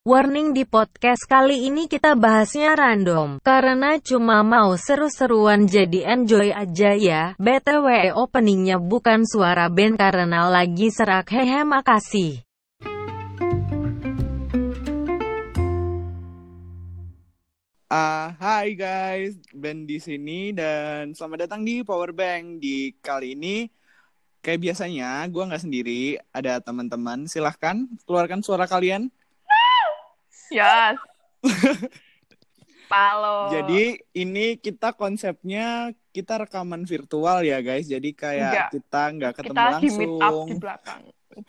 [0.00, 6.96] Warning di podcast kali ini kita bahasnya random, karena cuma mau seru-seruan jadi enjoy aja
[6.96, 7.36] ya.
[7.36, 12.40] BTW openingnya bukan suara band karena lagi serak hehe makasih.
[17.92, 22.56] Ah, hai guys, Ben di sini dan selamat datang di Power Bank.
[22.56, 23.68] Di kali ini,
[24.40, 27.28] kayak biasanya, gue nggak sendiri, ada teman-teman.
[27.28, 29.12] Silahkan keluarkan suara kalian.
[30.50, 30.98] Yes.
[32.90, 33.54] Palo.
[33.54, 37.86] Jadi ini kita konsepnya kita rekaman virtual ya guys.
[37.86, 38.68] Jadi kayak Enggak.
[38.74, 40.48] kita nggak ketemu kita lagi meet up langsung.
[40.50, 41.02] di belakang.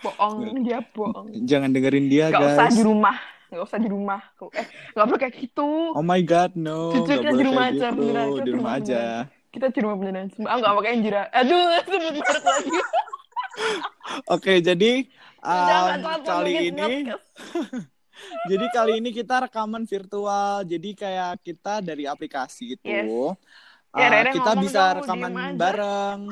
[0.06, 1.28] Bohong, dia bohong.
[1.50, 2.78] Jangan dengerin dia Gak usah guys.
[2.78, 3.18] di rumah.
[3.52, 4.22] Gak usah di rumah.
[4.54, 5.70] Eh, gak perlu kayak gitu.
[5.98, 6.94] Oh my god, no.
[6.94, 7.98] Nggak kita di rumah aja, gitu.
[7.98, 8.28] beneran.
[8.30, 9.02] Kita Di rumah aja.
[9.52, 10.28] Kita di rumah beneran.
[10.46, 11.24] Ah, gak pakai Injira.
[11.34, 12.80] Aduh, sebut merek lagi.
[14.30, 14.92] Oke, jadi
[15.42, 16.92] Jangan um, telat kali ini.
[18.50, 20.64] Jadi kali ini kita rekaman virtual.
[20.64, 23.08] Jadi kayak kita dari aplikasi itu Yes.
[23.08, 23.34] uh,
[23.92, 26.20] Ya, Rere kita bisa dong, rekaman bareng.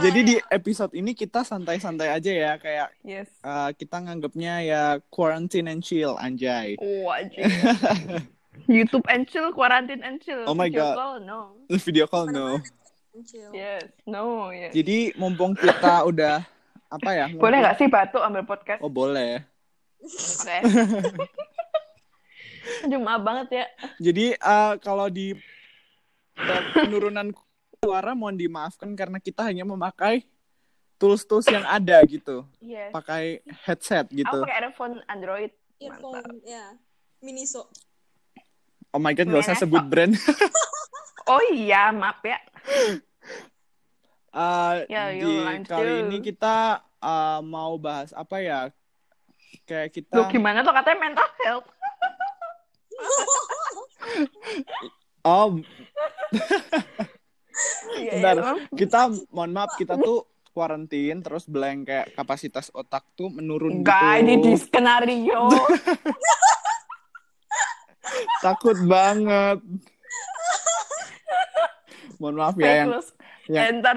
[0.00, 3.28] Jadi di episode ini kita santai-santai aja ya kayak Yes.
[3.42, 6.76] uh, kita nganggapnya ya quarantine and chill anjay.
[6.80, 7.44] Wajib.
[8.70, 10.44] YouTube and chill, quarantine and chill.
[10.46, 10.94] Oh my Video God.
[10.96, 11.40] call, no.
[11.68, 12.60] Video call no.
[13.50, 14.70] Yes, no, yes.
[14.70, 16.46] Jadi mumpung kita udah
[16.90, 17.26] apa ya?
[17.38, 18.80] Boleh mumpung- gak sih batuk ambil podcast?
[18.82, 19.46] Oh boleh.
[22.90, 23.66] Maaf banget ya.
[24.02, 25.32] Jadi uh, kalau di
[26.36, 27.32] uh, penurunan
[27.80, 30.28] suara mohon dimaafkan karena kita hanya memakai
[31.00, 32.44] tools-tools yang ada gitu.
[32.60, 32.92] Yes.
[32.92, 34.38] Pakai headset Aku gitu.
[34.44, 35.52] pakai earphone Android.
[35.80, 36.76] Earphone ya
[37.24, 37.72] Miniso
[38.92, 40.12] Oh my god, gak usah sebut brand.
[41.30, 42.42] Oh iya, maaf ya.
[44.30, 45.34] Uh, di
[45.66, 48.70] kali ini kita uh, mau bahas apa ya?
[49.66, 51.66] Kayak kita Loh, gimana tuh katanya mental health?
[55.20, 55.52] Oh,
[57.92, 58.34] Iya, bentar.
[58.40, 58.52] iya.
[58.72, 64.20] Kita mohon maaf kita tuh quarantine terus blank kayak kapasitas otak tuh menurun Enggak, gitu.
[64.24, 65.44] ini di skenario.
[68.44, 69.60] Takut banget.
[72.16, 72.88] Mohon maaf ya yang
[73.48, 73.96] yang- eh, ntar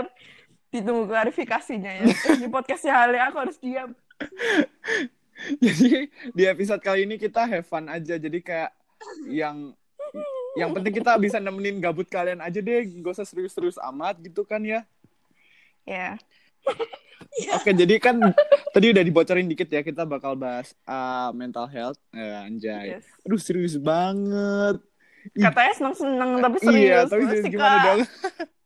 [0.73, 2.05] ditunggu klarifikasinya ya.
[2.41, 3.93] Di podcastnya Hale aku harus diam.
[5.63, 8.17] jadi di episode kali ini kita have fun aja.
[8.17, 8.73] Jadi kayak
[9.29, 9.77] yang
[10.57, 14.61] yang penting kita bisa nemenin gabut kalian aja deh, gak usah serius-serius amat gitu kan
[14.65, 14.81] ya.
[15.85, 16.17] Ya.
[17.57, 18.21] Oke, jadi kan
[18.73, 21.97] tadi udah dibocorin dikit ya kita bakal bahas uh, mental health.
[22.13, 23.01] Eh, anjay.
[23.01, 23.05] Yes.
[23.25, 24.77] Aduh serius banget.
[25.33, 26.85] Katanya seneng-seneng tapi serius.
[26.85, 27.99] Iya, tapi serius gimana dong?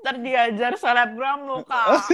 [0.00, 2.08] Ntar diajar selebgram lo, Kak.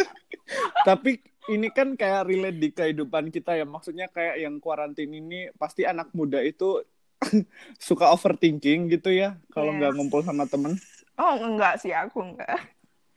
[0.82, 3.62] Tapi ini kan kayak relate di kehidupan kita ya.
[3.62, 6.82] Maksudnya kayak yang kuarantin ini pasti anak muda itu
[7.78, 9.76] suka overthinking gitu ya kalau Yes.
[9.80, 10.76] nggak ngumpul sama temen.
[11.16, 12.60] Oh, enggak sih, aku enggak.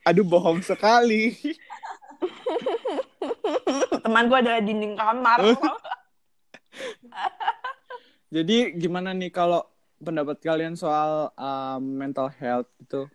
[0.07, 1.35] Aduh bohong sekali.
[3.99, 5.37] Temanku adalah dinding kamar.
[8.29, 9.65] Jadi gimana nih kalau
[9.99, 13.11] pendapat kalian soal um, mental health gitu?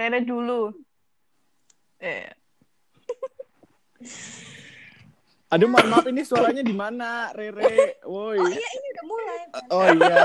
[0.00, 0.72] Rere dulu.
[2.00, 2.24] Eh,
[5.52, 8.00] Aduh mohon maaf ini suaranya di mana, Rere?
[8.08, 8.40] Woi.
[8.40, 9.40] oh iya ini udah mulai.
[9.68, 10.24] Oh iya.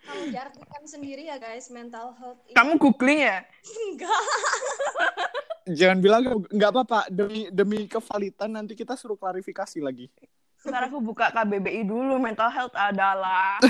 [0.00, 3.46] kalau diartikan sendiri ya guys mental health itu kamu googling ya?
[3.62, 4.10] enggak
[5.78, 10.08] Jangan bilang nggak apa-apa demi demi kevalitan nanti kita suruh klarifikasi lagi.
[10.64, 12.16] Ntar aku buka KBBI dulu.
[12.16, 13.60] Mental health adalah...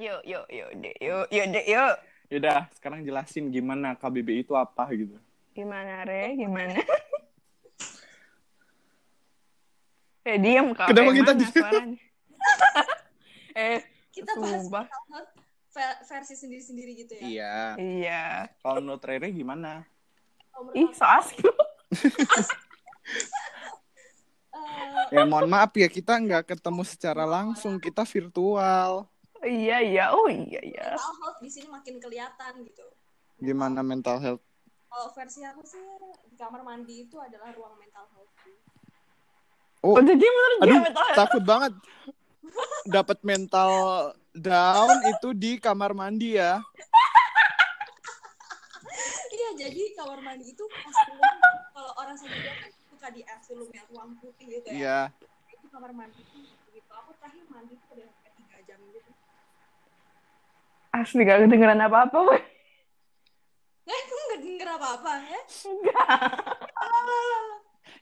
[0.00, 1.94] Yuk, yuk, yuk, dek, yuk, yuk, dek, yuk.
[2.32, 5.12] Yaudah, sekarang jelasin gimana KBBI itu apa gitu.
[5.52, 6.40] Gimana, Re?
[6.40, 6.80] Gimana?
[10.24, 10.88] eh, diam, Kak.
[10.88, 11.86] Kenapa Eh, kita diam?
[13.60, 13.78] eh,
[14.08, 14.86] kita bahas Sumpah.
[16.02, 17.56] versi sendiri-sendiri gitu ya Iya.
[17.76, 18.24] iya.
[18.58, 19.84] Kalau menurut Rere gimana?
[20.48, 21.44] Kalau Ih, so asik.
[21.44, 21.52] eh,
[25.12, 29.04] Ya mohon maaf ya kita nggak ketemu secara langsung, kita virtual.
[29.42, 30.04] Iya, iya.
[30.10, 30.86] Oh, iya, iya.
[30.92, 32.86] mental health di sini makin kelihatan gitu
[33.38, 34.42] Gimana mental health?
[34.90, 35.78] kalau versi aku sih
[36.26, 38.32] di kamar mandi itu adalah ruang mental health
[39.80, 41.16] Oh, Oh, jadi menurut dia aduh, mental health.
[41.16, 41.72] takut banget.
[42.84, 43.70] Dapat mental
[44.30, 46.60] down itu di kamar mandi ya.
[49.30, 50.96] iya jadi kamar mandi itu pas
[51.70, 52.56] kalau orang sakit kan
[52.90, 54.98] suka di filmnya ruang putih gitu ya Iya.
[55.48, 56.38] itu kamar mandi itu
[56.68, 59.10] gitu aku terakhir mandi itu udah kayak tiga jam gitu
[60.90, 62.18] Asli gak kedengeran apa-apa.
[63.86, 65.40] Eh, kamu nggak denger apa-apa ya?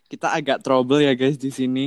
[0.05, 1.87] Kita agak trouble ya guys di sini.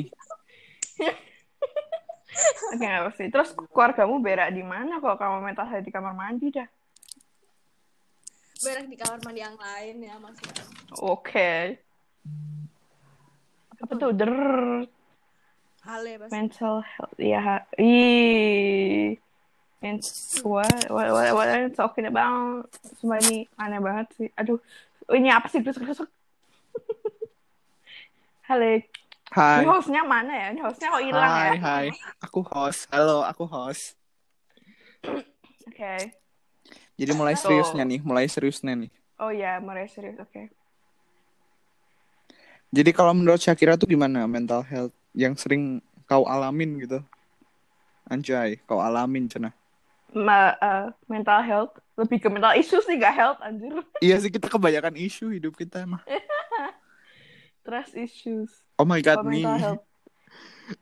[2.72, 3.28] Oke, nggak apa sih.
[3.28, 6.66] Terus keluargamu berak di mana kalau kamu mental health di kamar mandi dah?
[8.62, 10.64] Berak di kamar mandi yang lain ya maksudnya.
[10.98, 11.82] Oke.
[13.76, 14.14] Apa tuh?
[14.14, 14.34] Der
[15.82, 16.30] Hale pasti.
[16.32, 17.18] mental health.
[17.18, 17.40] Iya.
[17.42, 19.18] ha- Ih.
[19.82, 19.98] Men-
[20.46, 22.70] what, what, what, what are you talking about?
[23.02, 24.30] Sumpah ini aneh banget sih.
[24.38, 24.62] Aduh,
[25.10, 25.58] ini apa sih?
[28.52, 28.78] Halo,
[29.34, 29.64] Hai.
[29.64, 30.48] ini hostnya mana ya?
[30.54, 31.62] Ini hostnya kok hilang Hai, ya?
[31.66, 31.88] hai.
[32.22, 32.86] Aku host.
[32.94, 33.98] Halo, aku host.
[35.66, 36.14] Oke.
[37.00, 38.92] Jadi mulai So- seriusnya nih, mulai seriusnya nih.
[39.18, 40.18] Oh ya, mulai serius.
[40.22, 40.50] Oke.
[42.70, 47.02] Jadi kalau menurut Syakira tuh gimana mental health yang sering kau alamin gitu?
[48.06, 49.54] Anjay, kau alamin cenah.
[50.12, 53.72] Ma- eh, mental health lebih ke mental issue sih gak health anjir.
[54.06, 56.02] Iya sih kita kebanyakan isu hidup kita emang.
[57.66, 58.50] Trust issues.
[58.82, 59.46] Oh my god Kalau nih.
[59.46, 59.84] mental health.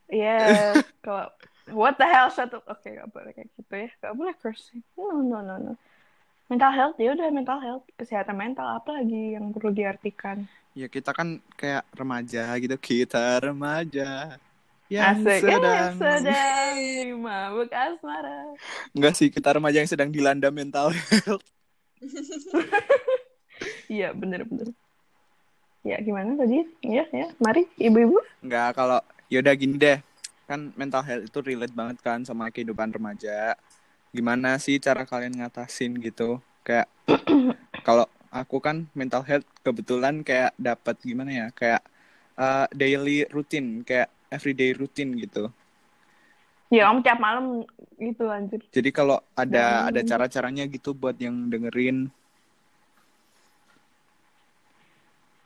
[0.10, 1.30] Iya, kalau
[1.70, 2.66] what the hell shut up.
[2.66, 3.90] Oke, gak boleh kayak gitu ya.
[4.02, 4.82] Gak boleh cursing.
[4.98, 5.74] No, no, no, no.
[6.50, 10.50] Mental health ya udah mental health, kesehatan mental apa lagi yang perlu diartikan?
[10.74, 14.42] Ya kita kan kayak remaja gitu, kita remaja
[14.90, 15.46] yang Asik.
[15.46, 16.76] sedang Eh, sedang
[17.26, 18.58] mabuk asmara.
[18.92, 21.46] enggak sih kita remaja yang sedang dilanda mental health.
[23.90, 24.72] Iya, bener-bener.
[25.82, 26.62] Ya, gimana tadi?
[26.80, 27.34] Ya, ya.
[27.42, 28.22] Mari, ibu-ibu.
[28.40, 29.98] Enggak kalau yaudah gini deh.
[30.46, 33.58] Kan mental health itu relate banget kan sama kehidupan remaja.
[34.14, 36.38] Gimana sih cara kalian ngatasin gitu?
[36.62, 36.88] Kayak
[37.88, 41.48] kalau aku kan mental health kebetulan kayak dapat gimana ya?
[41.52, 41.82] Kayak
[42.38, 45.50] uh, daily routine, kayak everyday routine gitu.
[46.70, 47.66] Ya, kamu tiap malam
[47.98, 48.62] gitu, anjir.
[48.70, 49.90] Jadi kalau ada Hmm.
[49.90, 52.14] ada cara-caranya gitu buat yang dengerin.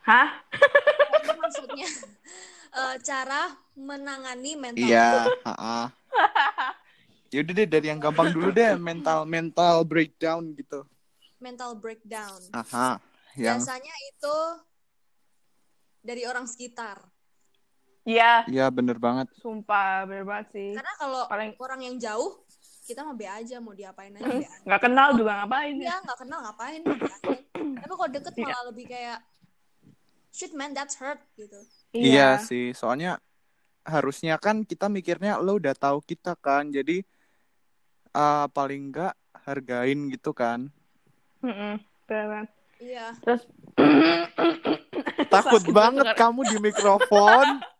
[0.04, 0.44] Hah?
[1.40, 1.88] Maksudnya
[2.76, 5.86] eh, cara menangani mental Iya, heeh.
[7.34, 10.84] Yaudah deh dari yang gampang dulu deh, mental mental breakdown gitu.
[11.40, 12.40] mental breakdown.
[12.56, 13.04] Aha,
[13.36, 14.38] yang Biasanya itu
[16.00, 17.04] dari orang sekitar.
[18.04, 19.32] Iya, Iya bener banget.
[19.38, 20.70] sumpah, bener banget sih.
[20.72, 22.44] Karena kalau Paling orang yang jauh,
[22.84, 24.60] kita mah be aja mau diapain aja be aja.
[24.62, 25.84] nggak kenal juga ngapain ya?
[25.86, 26.82] Iya, nggak kenal ngapain.
[26.84, 27.32] be aja.
[27.54, 28.44] Tapi kalau deket Iya.
[28.46, 29.20] malah lebih kayak
[30.30, 31.60] shit man that's hurt gitu.
[31.92, 32.42] Iya.
[32.42, 33.24] sih, soalnya
[33.84, 37.04] harusnya kan kita mikirnya lo udah tahu kita kan, jadi
[38.12, 40.68] uh, paling enggak hargain gitu kan.
[41.40, 42.48] Bener banget.
[42.80, 43.08] Iya.
[43.22, 43.44] Terus
[45.30, 46.04] Takut banget.
[46.16, 47.48] kamu di mikrofon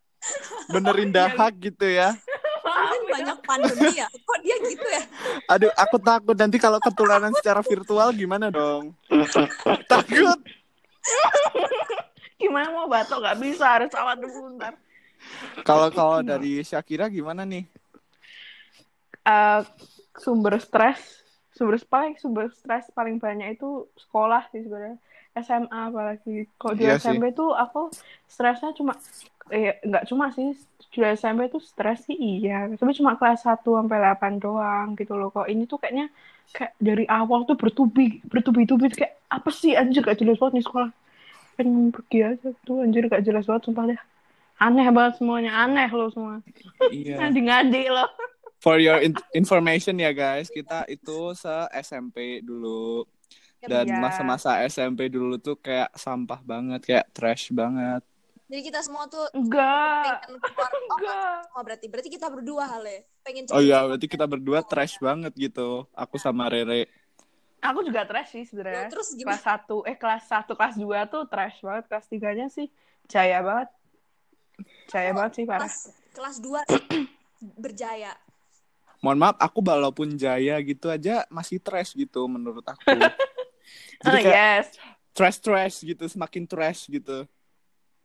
[0.72, 2.16] benerin dahak gitu ya.
[2.64, 4.08] Mungkin banyak pandemi ya.
[4.08, 5.04] Kok dia gitu ya?
[5.52, 8.96] Aduh, aku takut nanti kalau ketularan secara virtual gimana dong?
[9.92, 10.40] takut.
[12.40, 14.76] gimana mau batuk nggak bisa harus awat dulu ntar.
[15.64, 17.64] Kalau kalau dari Syakira gimana nih?
[19.24, 19.62] Eh,
[20.20, 21.24] sumber stres,
[21.56, 25.00] sumber paling sumber stres paling banyak itu sekolah sih sebenarnya.
[25.34, 26.46] SMA apalagi.
[26.62, 27.10] Kalau di Iya sih.
[27.10, 27.90] SMP tuh aku
[28.30, 28.94] stresnya cuma
[29.52, 30.56] eh nggak cuma sih
[30.94, 35.34] di SMP tuh stres sih iya, tapi cuma kelas 1 sampai 8 doang gitu loh.
[35.34, 36.08] Kok ini tuh kayaknya
[36.54, 40.90] kayak dari awal tuh bertubi bertubi-tubi kayak apa sih anjir gak jelas banget nih sekolah.
[41.58, 44.00] Pengen pergi aja tuh anjir gak jelas banget sumpah deh.
[44.62, 46.40] Aneh banget semuanya, aneh loh semua.
[46.94, 47.18] Iya.
[47.20, 48.10] Ngadi-ngadi loh.
[48.62, 53.04] For your in- information ya guys, kita itu se SMP dulu.
[53.60, 54.00] Dan Iya.
[54.00, 58.04] masa-masa SMP dulu tuh kayak sampah banget, kayak trash banget.
[58.54, 60.30] Jadi kita semua tuh Enggak.
[60.30, 60.70] pengen keluar.
[60.78, 61.40] Oh, Enggak.
[61.58, 63.02] oh, berarti berarti kita berdua hal ya.
[63.26, 65.90] Pengen Oh iya, berarti kita berdua trash banget gitu.
[65.98, 66.86] Aku sama Rere.
[67.66, 68.86] Aku juga trash sih sebenarnya.
[68.86, 69.42] Ya, terus gimana?
[69.42, 71.84] Kelas 1, eh kelas 1, kelas 2 tuh trash banget.
[71.90, 72.70] Kelas 3-nya sih
[73.10, 73.70] jaya banget.
[74.94, 75.66] Jaya banget sih parah.
[75.66, 75.78] kelas
[76.14, 77.10] kelas 2
[77.66, 78.14] berjaya.
[79.02, 82.86] Mohon maaf, aku walaupun jaya gitu aja masih trash gitu menurut aku.
[84.04, 84.68] Oh Jadi kayak yes.
[85.16, 87.24] trash-trash gitu, semakin trash gitu.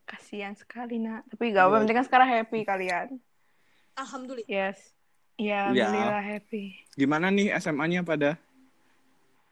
[0.09, 1.29] Kasihan sekali nak.
[1.29, 1.81] Tapi gak apa-apa, Iya.
[1.85, 3.09] penting kan sekarang happy kalian.
[3.95, 4.49] Alhamdulillah.
[4.49, 4.79] Yes.
[5.37, 5.85] Iya, Iya.
[5.85, 6.65] alhamdulillah happy.
[6.97, 8.41] Gimana nih SMA-nya pada?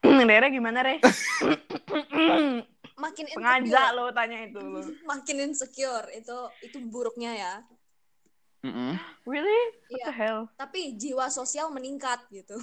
[0.27, 0.97] Rere gimana, Re?
[2.97, 3.93] Makin insecure.
[3.93, 4.81] lo tanya itu lo.
[5.13, 7.53] Makin insecure itu itu buruknya ya.
[8.65, 8.97] Mm-mm.
[9.23, 9.61] Really?
[9.85, 10.05] What Iya.
[10.09, 10.39] the hell?
[10.57, 12.57] Tapi jiwa sosial meningkat gitu.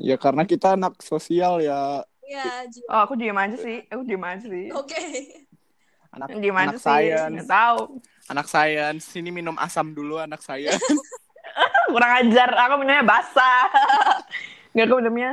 [0.00, 2.88] Ya karena kita anak sosial ya, Iya, jiwa.
[2.90, 3.86] Oh, aku diem aja sih.
[3.86, 4.66] Aku diem aja sih.
[4.74, 4.98] Oke.
[6.16, 6.82] Anak Diem aja anak sih.
[6.82, 7.32] science.
[7.36, 7.80] Nggak tahu.
[8.26, 10.74] Anak science, sini minum asam dulu anak saya.
[11.86, 12.50] Kurang ajar.
[12.58, 13.68] Aku minumnya basah.
[14.72, 15.30] Nggak, aku minumnya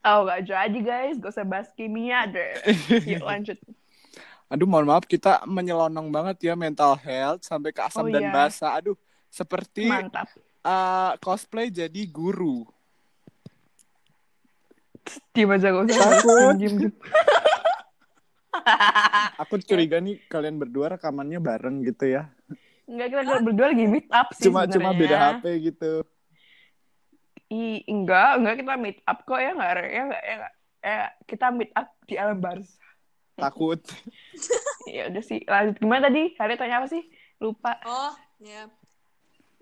[0.00, 1.16] Oh, gak jadi guys.
[1.16, 2.56] Gak usah bahas kimia deh.
[3.04, 3.58] Yuk lanjut.
[4.50, 8.32] Aduh, mohon maaf kita menyelonong banget ya mental health sampai ke asam Oh, dan iya.
[8.32, 8.72] basa.
[8.72, 8.96] Aduh,
[9.28, 10.26] seperti Mantap.
[10.62, 12.64] uh, cosplay jadi guru.
[15.30, 16.08] Diem aja gak usah.
[16.16, 16.54] Takut.
[19.42, 22.28] Aku curiga nih kalian berdua rekamannya bareng gitu ya.
[22.90, 25.38] Enggak, kita berdua lagi meet up sih Cuma cuma beda.
[25.38, 26.02] HP gitu.
[27.50, 30.54] I, enggak, enggak kita meet up kok ya enggak ya enggak ya enggak.
[30.80, 32.68] Ya, kita meet up di alam bars.
[33.38, 33.80] Takut.
[34.88, 35.44] Ya udah sih.
[35.46, 36.34] Lanjut gimana tadi?
[36.34, 37.04] Hari tanya apa sih?
[37.38, 37.78] Lupa.
[37.86, 38.10] Oh,
[38.42, 38.66] ya.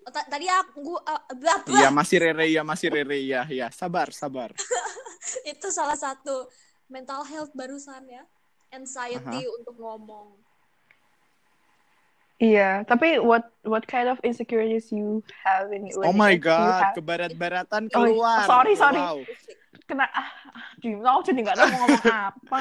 [0.06, 1.74] Oh, ta- tadi aku uh, blah, blah.
[1.74, 3.44] Iya, masih Rere ya, masih Rere ya.
[3.50, 4.54] Ya, sabar, sabar.
[5.52, 6.48] itu salah satu
[6.88, 8.24] mental health barusan ya.
[8.70, 10.36] Anxiety untuk ngomong.
[12.38, 16.94] Iya, tapi what what kind of insecurities you have in Oh my you god, have-
[16.94, 18.46] kebarat-baratan Oh, keluar.
[18.46, 19.02] sorry, sorry.
[19.02, 19.18] Wow.
[19.88, 20.28] kena ah,
[20.78, 22.60] Jim, tau jadi nggak tahu mau ngomong apa.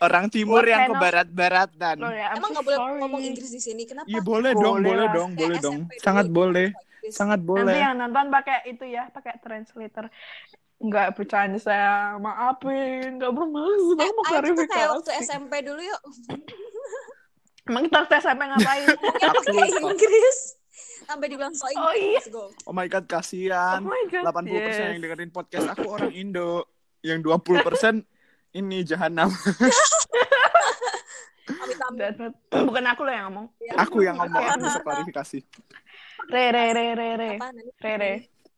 [0.00, 1.96] Orang timur What yang kind of- kebarat-baratan.
[2.06, 2.98] Ya, I'm Emang so nggak boleh sorry.
[3.02, 3.82] ngomong Inggris di sini?
[3.82, 4.06] Kenapa?
[4.06, 5.78] Iya boleh dong, Boleh boleh dong, boleh Kayak dong.
[5.98, 6.66] Sangat gitu, boleh,
[7.10, 7.74] sangat Nanti boleh.
[7.76, 10.06] yang nonton pakai itu ya, pakai translator.
[10.82, 13.96] Nggak bercanda saya, maafin, nggak bermaksud.
[14.02, 15.22] Eh, Aku mau ayo kita kayak waktu klarifikasi.
[15.22, 16.00] SMP dulu yuk.
[17.70, 18.86] Emang kita waktu SMP ngapain?
[19.22, 19.90] Yang Aku pakai lupa.
[19.94, 20.38] Inggris.
[21.06, 21.86] Sampai dibilang so Inggris.
[21.86, 22.18] Oh, iya.
[22.18, 22.44] Let's go.
[22.66, 23.78] Oh my god, oh kasihan.
[23.86, 24.24] my god.
[24.26, 24.74] 80% yes.
[24.82, 26.66] yang dengerin podcast aku orang Indo.
[27.06, 28.02] Yang 20%
[28.58, 29.30] ini jahanam.
[32.50, 33.46] Bukan aku loh yang ngomong.
[33.62, 33.72] Ya.
[33.86, 35.38] Aku yang ngomong, aku bisa klarifikasi.
[36.30, 37.30] Re, re, re, re, re.
[37.82, 38.12] Re, re.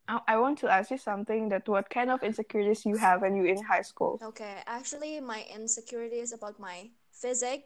[0.09, 3.37] I I want to ask you something that what kind of insecurities you have when
[3.37, 4.21] you in high school?
[4.21, 7.65] Okay, actually my insecurities about my physics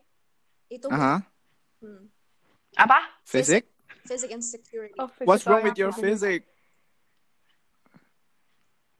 [0.70, 1.22] itu Aha,
[1.82, 2.12] hmm,
[2.78, 2.98] Apa?
[3.26, 3.64] fisik?
[4.06, 4.96] physics insecurity.
[5.00, 6.00] Oh, What's wrong with your aku.
[6.00, 6.46] physics?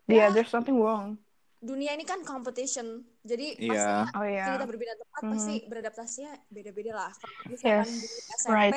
[0.08, 1.18] Yeah, there's something wrong.
[1.60, 3.04] Dunia ini kan competition.
[3.26, 4.08] Jadi Iya.
[4.08, 4.56] pastinya Oh yeah.
[4.56, 5.32] kita berbeda tempat Mhm.
[5.36, 7.10] pasti beradaptasinya beda-beda lah.
[7.12, 8.08] Kalau misalkan Yes, di
[8.40, 8.74] SMP right.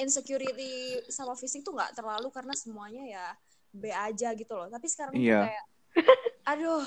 [0.00, 0.72] insecurity
[1.12, 3.26] sama fisik tuh nggak terlalu karena semuanya ya
[3.70, 4.66] B aja gitu loh.
[4.66, 5.40] Tapi sekarang tuh Iya.
[5.46, 5.64] kayak
[6.46, 6.84] aduh.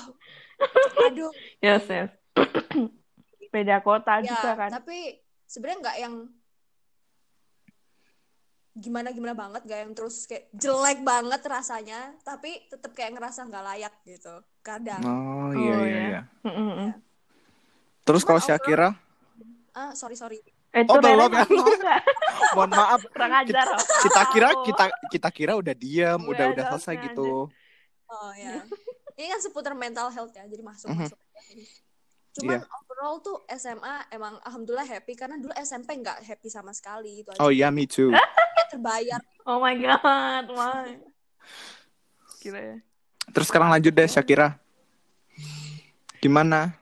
[1.08, 1.32] Aduh.
[1.64, 2.10] Yes, yes.
[3.54, 4.70] Beda kota ya, juga kan.
[4.72, 6.14] tapi sebenarnya nggak yang
[8.74, 13.64] gimana gimana banget gak yang terus kayak jelek banget rasanya tapi tetap kayak ngerasa nggak
[13.70, 14.34] layak gitu
[14.66, 16.02] kadang Oh Oh, iya iya iya.
[16.10, 16.22] iya.
[16.42, 16.90] Mm-mm.
[18.02, 18.90] Terus kalau Syakira,
[19.72, 20.42] ah sorry sorry
[20.74, 21.38] Itu Oh, belum ya?
[21.40, 22.02] masih enggak.
[22.50, 23.66] mohon maaf, Kurang ajar.
[23.68, 23.78] oh.
[24.02, 27.46] kita kira kita kita kira udah diem, Udah, udah udah udah selesai gitu.
[28.04, 28.62] oh ya
[29.14, 30.98] ini kan seputar mental health ya jadi masuk Mhm.
[31.00, 31.18] masuk
[32.34, 32.66] cuman Iya.
[32.66, 37.38] overall tuh SMA emang alhamdulillah happy karena dulu SMP nggak happy sama sekali itu aja
[37.38, 38.10] Oh iya, me too.
[38.10, 38.30] Kayak
[38.68, 40.98] terbayar Oh my god, why?
[42.40, 42.76] Gila ya.
[43.30, 44.58] Terus sekarang lanjut deh Syakira.
[46.18, 46.74] Gimana?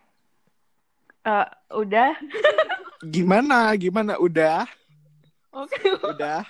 [1.23, 2.17] Eh, udah.
[3.03, 3.75] Gimana?
[3.75, 4.15] Gimana?
[4.17, 4.67] Udah?
[5.51, 5.79] Oke.
[6.07, 6.47] Udah?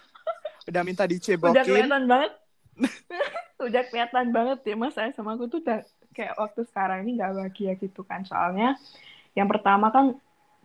[0.69, 1.65] Udah minta Udah dicebokin?
[1.65, 2.33] kelihatan banget.
[3.67, 7.33] udah kelihatan banget ya mas saya sama aku tuh udah kayak waktu sekarang ini nggak
[7.37, 8.77] bahagia gitu kan soalnya
[9.39, 10.17] yang pertama kan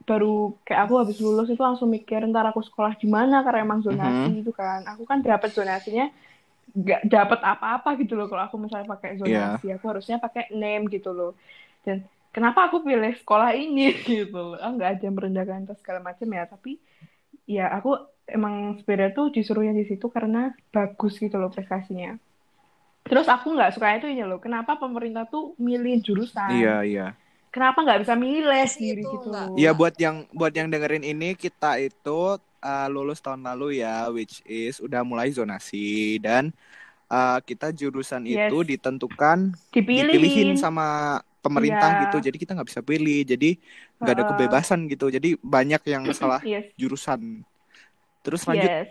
[0.07, 3.83] baru kayak aku habis lulus itu langsung mikir ntar aku sekolah di mana karena emang
[3.83, 6.09] zonasi gitu kan aku kan dapat zonasinya
[6.77, 11.11] nggak dapat apa-apa gitu loh kalau aku misalnya pakai zonasi aku harusnya pakai name gitu
[11.11, 11.31] loh
[11.83, 14.59] dan kenapa aku pilih sekolah ini gitu loh.
[14.59, 16.79] Ah nggak ada merendahkan atau segala macam ya tapi
[17.47, 17.95] ya aku
[18.27, 22.19] emang sebenarnya tuh disuruhnya di situ karena bagus gitu loh prestasinya.
[23.07, 26.51] Terus aku nggak suka itu ini loh kenapa pemerintah tuh milih jurusan?
[26.51, 27.07] Iya, iya.
[27.47, 31.33] kenapa nggak bisa milih les sendiri itu gitu Iya buat yang buat yang dengerin ini
[31.33, 36.51] kita itu uh, lulus tahun lalu ya, which is udah mulai zonasi dan
[37.11, 38.51] uh, kita jurusan Yes.
[38.51, 41.99] itu ditentukan dipilihin, dipilihin sama pemerintah Iya.
[42.05, 42.17] gitu.
[42.21, 43.19] Jadi kita nggak bisa pilih.
[43.23, 43.49] Jadi
[43.97, 45.07] nggak ada kebebasan gitu.
[45.07, 47.41] Jadi banyak yang salah yes jurusan.
[48.21, 48.67] Terus lanjut.
[48.67, 48.89] yes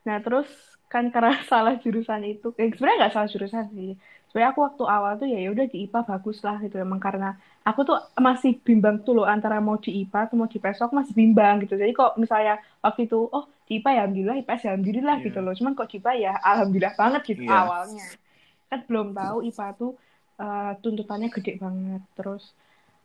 [0.00, 0.48] nah terus
[0.88, 3.92] kan karena salah jurusan itu eh, sebenarnya nggak salah jurusan sih
[4.26, 7.36] sebenarnya aku waktu awal tuh ya ya udah di IPA bagus lah gitu emang karena
[7.60, 10.96] aku tuh masih bimbang tuh loh antara mau di IPA atau mau di PESO aku
[10.96, 14.68] masih bimbang gitu jadi kok misalnya waktu itu oh di IPA ya alhamdulillah IPS ya
[14.72, 15.24] alhamdulillah Iya.
[15.28, 17.54] gitu loh cuman kok di IPA ya alhamdulillah banget gitu Iya.
[17.60, 18.06] awalnya
[18.66, 19.92] kan belum tahu IPA tuh
[20.40, 22.02] eh, tuntutannya gede banget.
[22.16, 22.44] Terus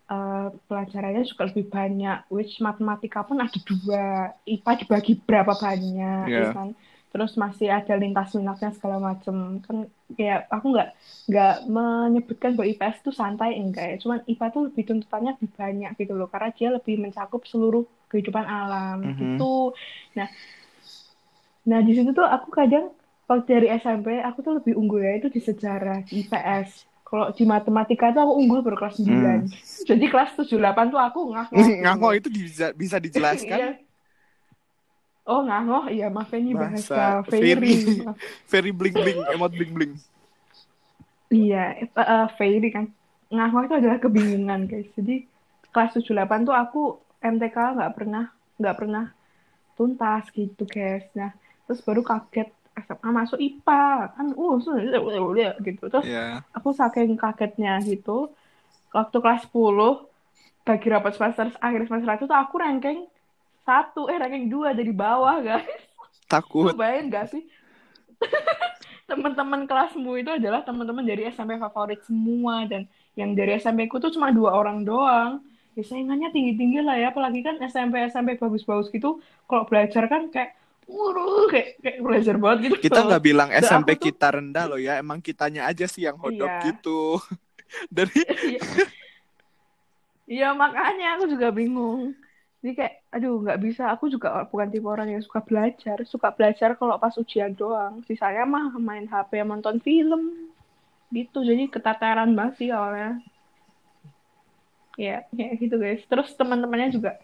[0.07, 2.17] eh, pelajarannya juga lebih banyak.
[2.31, 4.31] Which matematika pun ada dua.
[4.47, 6.39] IPA dibagi berapa banyak Iya.
[6.41, 6.69] ya kan?
[7.15, 9.63] Terus masih ada lintas minatnya segala macem.
[9.63, 9.87] Kan
[10.19, 10.89] kayak aku nggak
[11.31, 13.95] nggak menyebutkan bahwa IPS itu santai enggak ya.
[14.03, 16.27] Cuman IPA tuh lebih tuntutannya lebih banyak gitu loh.
[16.27, 18.99] Karena dia lebih mencakup seluruh kehidupan alam.
[18.99, 19.15] Mhm.
[19.15, 19.71] gitu.
[20.15, 20.27] Nah
[21.65, 22.93] nah di situ tuh aku kadang
[23.25, 27.45] waktu dari SMP aku tuh lebih unggul ya itu di sejarah di IPS Kalau di
[27.45, 29.13] matematika tuh aku unggul baru kelas 9.
[29.13, 29.45] Hmm.
[29.85, 31.53] Jadi kelas 7 8 tuh aku ngaku.
[31.85, 33.59] Ngango itu bisa, bisa dijelaskan?
[33.61, 33.71] Iya.
[35.25, 35.89] Oh, ngangoh.
[35.89, 38.01] Iya, maaf ini Bahasa bahasa fairy.
[38.45, 38.69] fairy.
[38.77, 39.93] Bling bling, emot bling bling.
[41.33, 42.89] Iya, eh, eh, fairy kan.
[43.33, 44.89] Ngahoh itu adalah kebingungan, guys.
[44.97, 45.25] Jadi
[45.73, 48.29] kelas 7 8 tuh aku MTK nggak pernah
[48.61, 49.05] nggak pernah
[49.73, 51.05] tuntas gitu, guys.
[51.17, 51.33] Nah,
[51.65, 54.99] terus baru kaget SMA masuk IPA kan uh sudah
[55.63, 55.83] gitu.
[55.87, 56.43] Terus Iya.
[56.51, 58.35] aku saking kagetnya gitu
[58.91, 60.07] waktu kelas 10
[60.65, 63.05] bagi rapat semester akhir semester itu tuh aku ranking
[63.65, 65.67] satu eh ranking dua dari bawah guys
[66.25, 66.73] Takut.
[66.73, 67.43] Bayangin gak sih
[69.09, 74.09] teman-teman kelasmu itu adalah teman-teman dari SMP favorit semua dan yang dari SMP ku tuh
[74.09, 75.45] cuma dua orang doang
[75.77, 80.57] ya saingannya tinggi-tinggi lah ya apalagi kan SMP SMP bagus-bagus gitu kalau belajar kan kayak
[80.85, 84.77] Wuruh, kayak kayak belajar banget gitu Kita nggak bilang Dan SMP tuh- kita rendah loh
[84.77, 86.61] ya, emang kitanya aja sih yang hodok Iya.
[86.69, 87.17] gitu.
[87.95, 88.13] Dari
[88.53, 88.61] Iya.
[90.25, 92.13] Iya makanya aku juga bingung.
[92.61, 93.93] Jadi kayak, aduh nggak bisa.
[93.93, 96.01] Aku juga bukan tipe orang yang suka belajar.
[96.03, 98.01] Suka belajar kalau pas ujian doang.
[98.05, 100.49] Sisanya mah main HP, nonton film.
[101.13, 101.45] Gitu.
[101.45, 103.21] Jadi keteteran banget sih awalnya.
[104.97, 106.01] Ya, ya gitu guys.
[106.05, 107.21] Terus teman-temannya juga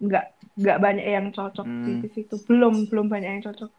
[0.00, 0.24] nggak
[0.56, 2.00] nggak banyak yang cocok Hmm.
[2.00, 2.34] di situ.
[2.48, 3.70] Belum belum banyak yang cocok.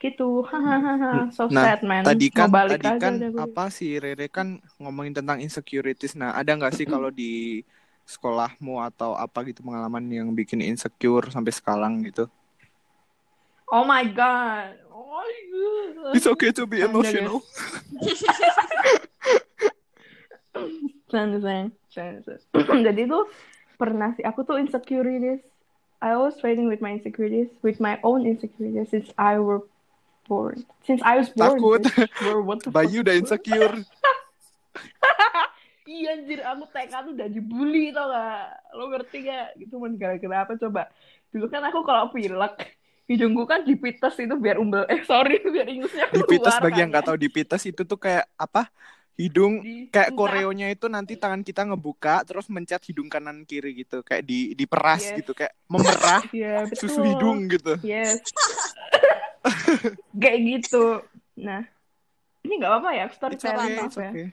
[0.00, 0.28] Gitu.
[0.48, 1.28] Hahaha.
[1.28, 2.02] So Nah, sad man.
[2.08, 6.16] tadi Mau kan balik tadi aja kan apa sih Rere kan ngomongin tentang insecurities.
[6.16, 7.60] Nah, ada nggak sih kalau di
[8.08, 12.26] sekolahmu atau apa gitu pengalaman yang bikin insecure sampai sekarang gitu?
[13.70, 14.80] Oh my god.
[14.90, 16.16] Oh my god.
[16.16, 17.44] It's okay to be emotional.
[22.86, 23.24] Jadi tuh
[23.76, 25.42] pernah sih aku tuh insecurities.
[26.00, 29.62] I was fighting with my insecurities, with my own insecurities since I were
[30.24, 30.64] born.
[30.86, 31.60] Since I was born.
[31.60, 31.84] Takut.
[32.20, 33.04] Were- what the Bayu fuck?
[33.04, 33.74] udah insecure.
[35.90, 38.46] Iya anjir, aku TK tuh udah dibully tau gak?
[38.78, 39.58] Lo ngerti gak?
[39.58, 40.86] Gitu man gara-gara apa coba?
[41.34, 42.54] Dulu kan aku kalau pilek,
[43.10, 44.86] hidungku kan dipites itu biar umbel.
[44.86, 47.08] Eh sorry, biar ingusnya keluar bagi kan yang nggak ya.
[47.10, 48.70] tahu di pites itu tuh kayak apa?
[49.20, 54.00] Hidung Di- kayak koreonya itu nanti tangan kita ngebuka terus mencet hidung kanan kiri gitu
[54.00, 55.16] kayak di diperas Yes.
[55.20, 56.88] gitu kayak memerah Iya, betul.
[56.88, 57.76] susu hidung gitu.
[57.84, 58.24] Yes.
[60.12, 60.84] Kayak gitu.
[61.36, 61.64] Nah,
[62.44, 64.10] ini nggak apa-apa ya, storytelling okay, ya.
[64.12, 64.26] okay.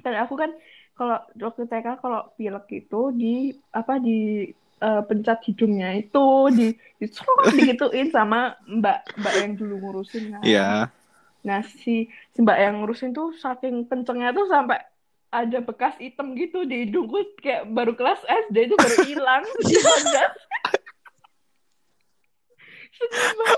[0.00, 0.50] Dan aku kan
[0.94, 3.34] kalau waktu TK kalau pilek itu di
[3.70, 4.48] apa di
[4.80, 7.06] eh, pencet hidungnya itu di di
[7.56, 10.42] digituin sama mbak mbak yang dulu ngurusin kan.
[10.46, 10.70] Iya.
[11.40, 14.80] Nah si si mbak yang ngurusin tuh saking kencengnya tuh sampai
[15.30, 18.18] ada bekas hitam gitu di hidungku kayak baru kelas
[18.50, 19.42] SD itu baru hilang.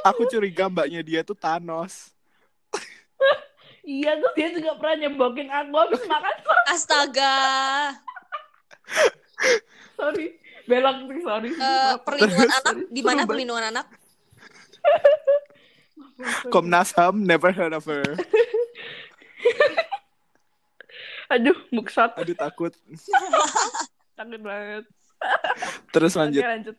[0.06, 2.14] Aku curiga mbaknya dia tuh Thanos.
[3.82, 6.34] Iya tuh dia juga pernah nyembokin aku habis makan
[6.70, 7.34] Astaga.
[9.98, 10.38] sorry
[10.70, 12.06] belok sih sorry Maaf.
[12.06, 13.86] perlindungan anak di mana perlindungan anak?
[16.48, 18.02] Komnas HAM never heard of her.
[21.28, 22.72] aduh muksat Aduh takut.
[24.18, 24.84] takut banget
[25.88, 26.42] Terus oke lanjut.
[26.42, 26.76] lanjut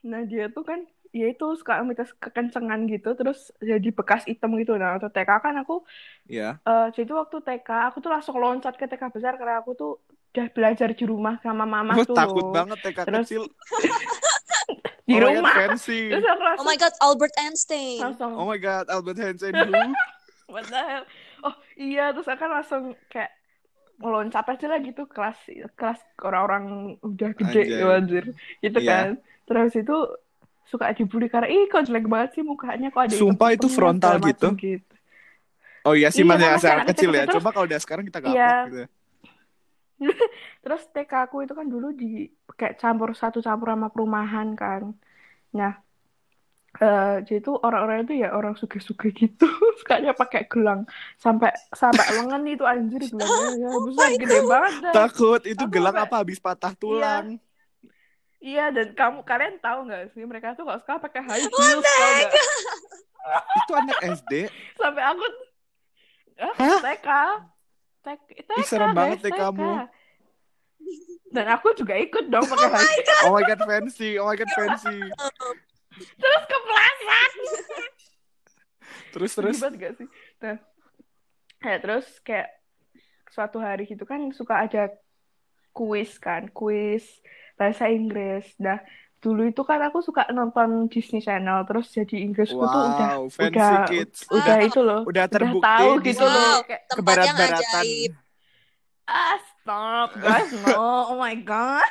[0.00, 0.80] nah dia tuh kan
[1.10, 5.54] ya itu suka minta kekencengan gitu terus jadi bekas hitam gitu nah waktu TK kan
[5.58, 5.84] aku
[6.24, 6.56] Ya.
[6.62, 9.92] eh jadi waktu TK aku tuh langsung loncat ke TK besar karena aku tuh
[10.30, 12.54] udah belajar di rumah sama mama Aku tuh takut loh.
[12.54, 13.42] banget TK Terus kecil.
[15.10, 16.00] di oh my rumah God, fancy.
[16.14, 17.98] terus aku Oh my god, Albert Einstein.
[17.98, 19.74] langsung Oh my god, Albert Einstein who?
[20.46, 21.04] What the hell?
[21.42, 23.34] Oh iya, terus aku langsung kayak
[23.98, 25.36] meloncat aja lah gitu kelas
[25.74, 27.84] kelas orang-orang udah gede Anjay.
[27.84, 28.24] anjir
[28.58, 28.88] gitu Iya.
[28.88, 29.06] kan.
[29.44, 29.96] Terus itu
[30.64, 34.54] suka dibully karena ih kok jelek banget sih mukanya kok ada Sumpah itu frontal gitu?
[34.56, 34.94] gitu.
[35.82, 37.22] Oh iya sih Iya, masih kan, anak anak kecil ya.
[37.24, 37.34] kecil.
[37.40, 38.52] Coba kalau udah sekarang kita gak Iya.
[38.68, 38.84] gitu.
[40.62, 42.24] Terus TK aku itu kan dulu di
[42.58, 44.82] kayak campur satu campur sama perumahan kan.
[45.58, 45.72] Nah,
[46.80, 49.44] eh jadi itu orang-orang itu ya orang suge-suge gitu,
[49.82, 50.86] sukanya pakai gelang
[51.18, 54.94] sampai sampai lengan itu anjir gelangnya ya besar gede banget dah.
[55.04, 57.36] Takut itu Aku gelang sampai- apa habis patah tulang.
[58.40, 62.10] Iya dan kamu kalian tahu nggak sih mereka tuh kalau sekarang pakai high heels tau
[62.16, 62.32] nggak?
[63.60, 64.32] Itu anak SD.
[64.80, 65.24] Sampai aku
[66.40, 66.78] ah, Hah?
[66.80, 67.08] TK
[68.00, 69.72] TK TK Ih, serem banget guys, TK-mu.
[71.30, 73.22] Dan aku juga ikut dong pakai high heels.
[73.28, 74.18] Oh my god fancy.
[74.18, 74.98] Oh my god fancy.
[75.94, 77.32] Terus kepleset.
[79.10, 79.56] Terus terus.
[79.62, 80.08] Ribet gak sih?
[80.42, 80.56] Nah,
[81.62, 82.50] ya terus kayak
[83.30, 84.90] suatu hari gitu kan suka ada
[85.70, 87.06] kuis kan, kuis
[87.54, 88.50] bahasa Inggris.
[88.58, 88.82] Nah,
[89.20, 93.52] dulu itu kan aku suka nonton Disney Channel terus jadi Inggrisku tuh udah Wow, fancy
[93.52, 94.18] udah kids.
[94.26, 94.66] udah Wow.
[94.66, 97.84] itu loh Udah terbukti tahu di gitu loh Wow, kayak Kebarat-baratan.
[99.06, 100.80] ah stop guys no
[101.10, 101.84] oh my god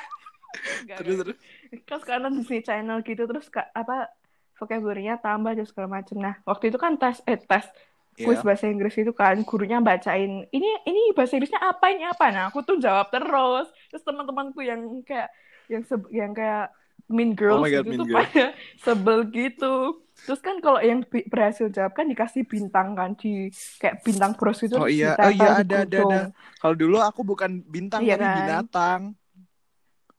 [0.90, 1.38] Terus terus.
[1.86, 4.10] terus karena Disney Channel gitu terus ka- apa
[4.56, 7.70] vocabulary-nya tambah dan segala macam nah waktu itu kan tes eh tes
[8.18, 8.44] kuis Iya.
[8.44, 12.60] bahasa Inggris itu kan gurunya bacain ini ini bahasa Inggrisnya apa ini apa nah aku
[12.62, 15.30] tuh jawab terus terus teman-temanku yang kayak
[15.68, 16.74] yang seb- yang kayak
[17.10, 18.18] mean girls Oh my God, gitu mean tuh girl.
[18.22, 18.46] pada
[18.86, 19.74] sebel gitu
[20.20, 23.48] terus kan kalau yang berhasil jawab kan dikasih bintang kan di
[23.80, 26.20] kayak bintang bros itu Oh terus iya, oh iya ada ada ada.
[26.60, 28.36] Kalau dulu aku bukan bintang Iya tapi kan?
[28.44, 29.02] binatang.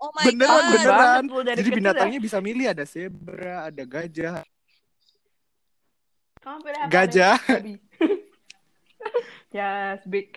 [0.00, 0.72] Oh my Beneran, god.
[0.72, 1.22] Beneran.
[1.44, 1.76] dari Jadi kecil ya.
[1.76, 4.40] binatangnya bisa milih ada zebra, ada gajah.
[6.40, 7.36] Kamu pilih apa, Gajah.
[7.44, 7.74] Babi.
[9.56, 10.28] yes, big.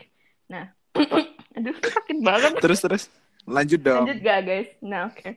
[0.51, 0.67] Nah,
[1.55, 2.51] aduh sakit banget.
[2.59, 3.03] Terus terus.
[3.47, 4.03] Lanjut dong.
[4.03, 4.69] Lanjut gak guys?
[4.83, 5.31] Nah oke.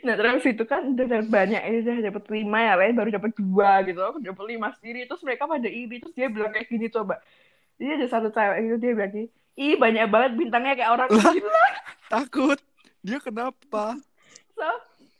[0.00, 3.32] Nah terus itu kan udah dapet banyak ini udah dapet lima ya lain baru dapet
[3.34, 6.86] dua gitu aku dapet lima sendiri terus mereka pada iri terus dia bilang kayak gini
[6.86, 7.18] coba
[7.74, 11.32] dia ada satu cewek gitu dia bilang gini ih banyak banget bintangnya kayak orang Lah.
[11.32, 11.66] gila
[12.06, 12.58] Takut.
[13.00, 13.98] Dia kenapa?
[14.52, 14.68] so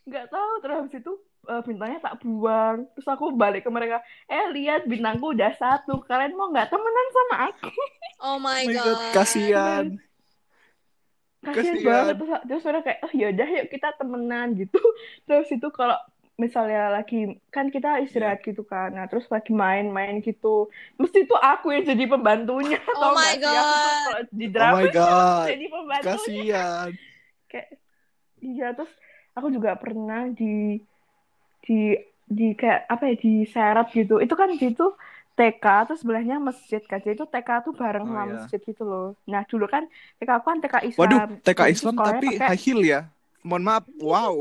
[0.04, 1.12] nggak tahu terus habis itu
[1.46, 6.32] eh, bintangnya tak buang terus aku balik ke mereka eh lihat bintangku udah satu kalian
[6.32, 7.68] mau nggak temenan sama aku
[8.16, 8.86] Oh my Oh my god.
[8.86, 9.84] God, kasihan.
[9.90, 10.05] kasian
[11.48, 11.84] Kasian.
[11.84, 14.80] banget terus terus mereka kayak oh yaudah yuk kita temenan gitu
[15.26, 15.94] terus itu kalau
[16.36, 17.16] misalnya lagi
[17.48, 18.46] kan kita istirahat Iya.
[18.50, 23.16] gitu kan nah terus lagi main-main gitu mesti itu aku yang jadi pembantunya Oh tau
[23.16, 23.32] my?
[23.32, 24.24] Aku God.
[24.30, 25.46] di Oh drama my god.
[25.48, 26.88] jadi pembantunya Kasihan.
[27.50, 27.68] kayak
[28.38, 28.92] iya terus
[29.32, 30.76] aku juga pernah di
[31.62, 34.86] di di kayak apa ya diseret gitu itu kan di situ
[35.36, 38.32] TK terus sebelahnya masjid kan jadi itu TK tuh bareng Oh, sama iya.
[38.34, 39.84] masjid gitu loh nah dulu kan
[40.16, 43.00] TK aku kan TK Islam Waduh, TK Islam tapi pakai- high heel ya.
[43.42, 43.84] Mohon maaf.
[43.96, 44.34] Wow.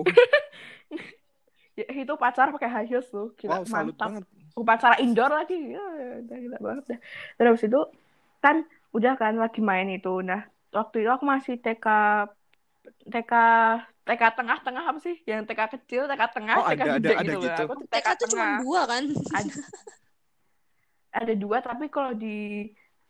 [1.76, 4.24] ya, itu pacar pakai high heels tuh gila Wow, salut mantap banget.
[4.56, 5.84] upacara indoor lagi ya,
[6.22, 7.00] udah gila banget dah
[7.36, 7.82] terus itu
[8.40, 11.86] kan udah kan lagi main itu nah waktu itu aku masih TK
[13.06, 13.34] TK
[14.02, 17.24] TK tengah-tengah apa sih yang TK kecil TK tengah Oh, TK ada- gede ada- ada
[17.26, 17.64] gitu loh gitu.
[17.64, 19.04] aku tuh TK tuh cuma dua kan?
[19.34, 19.54] ada,
[21.22, 22.28] ada dua tapi kalau di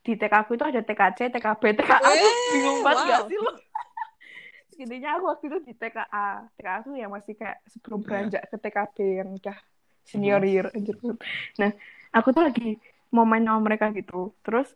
[0.05, 3.09] di TK aku itu ada TKC, TKB, TKA Eh, bingung banget wow.
[3.09, 3.51] gak sih lo?
[4.81, 6.27] Intinya aku waktu itu di TKA.
[6.55, 8.05] TKA tuh yang masih kayak sebelum Iya.
[8.05, 9.57] beranjak ke TKB yang udah
[10.05, 10.65] senior year.
[10.75, 10.95] anjir.
[11.57, 11.71] Nah,
[12.13, 12.77] aku tuh lagi
[13.15, 14.35] mau main sama mereka gitu.
[14.45, 14.67] Terus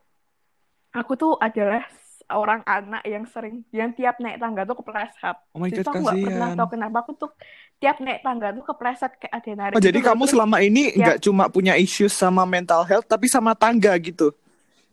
[0.95, 1.81] aku tuh adalah
[2.29, 5.37] orang anak yang sering, yang tiap naik tangga tuh kepleset.
[5.53, 7.31] Oh my Jadi god, tuh aku gak pernah tahu kenapa aku tuh
[7.79, 10.57] tiap naik tangga tuh kepleset kayak ada yang narik Oh, jadi gitu kamu Terus selama
[10.59, 14.35] ini tiap- nggak cuma punya issues sama mental health, tapi sama tangga gitu.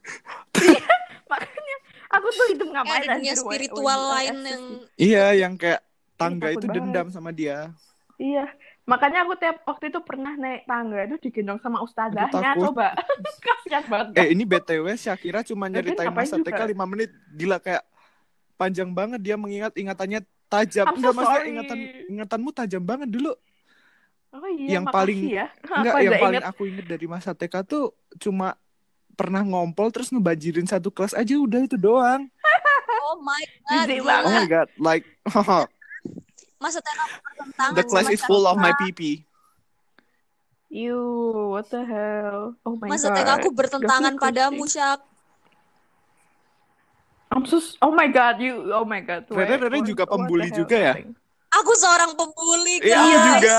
[1.27, 1.77] makanya
[2.09, 4.62] aku tuh hidup ngapain ada anjir, spiritual lain yang
[4.96, 5.83] Iya, yang kayak
[6.14, 6.77] tangga takut itu banget.
[6.81, 7.75] dendam sama dia.
[8.16, 8.46] Iya,
[8.87, 12.94] makanya aku tiap waktu itu pernah naik tangga itu digendong sama ustazahnya, coba.
[13.44, 14.14] Kasihan banget.
[14.16, 16.38] Eh, ini BTW Syakira cuma nyeritain masa?
[16.38, 17.11] TK 5 menit.
[17.29, 17.85] Gila kayak
[18.57, 20.87] panjang banget dia mengingat ingatannya tajam.
[20.87, 21.79] I'm so Enggak maksudnya ingatan
[22.09, 23.33] ingatanmu tajam banget dulu.
[24.31, 25.47] Oh iya, yang paling- ya.
[25.81, 26.51] Enggak, yang ada paling inget.
[26.51, 27.85] aku inget dari masa TK tuh
[28.17, 28.59] cuma
[29.13, 32.27] pernah ngompol terus ngebanjirin satu kelas aja udah itu doang.
[33.07, 33.87] Oh my god.
[34.27, 35.07] Oh my god, like
[36.59, 38.75] Masa TK aku bertentangan the class is full of my.
[38.75, 39.23] PP.
[40.67, 40.99] You,
[41.49, 42.59] what the hell?
[42.67, 43.17] Oh my Masa god.
[43.17, 45.01] TK aku bertentangan Gak padamu, Syak.
[47.33, 48.71] I'm so Oh my god, you.
[48.71, 49.27] Oh my god.
[49.29, 50.95] Rere- Rere juga pembuli juga ya?
[51.57, 52.91] Aku seorang pembuli, guys.
[52.91, 53.57] Iya, aku juga.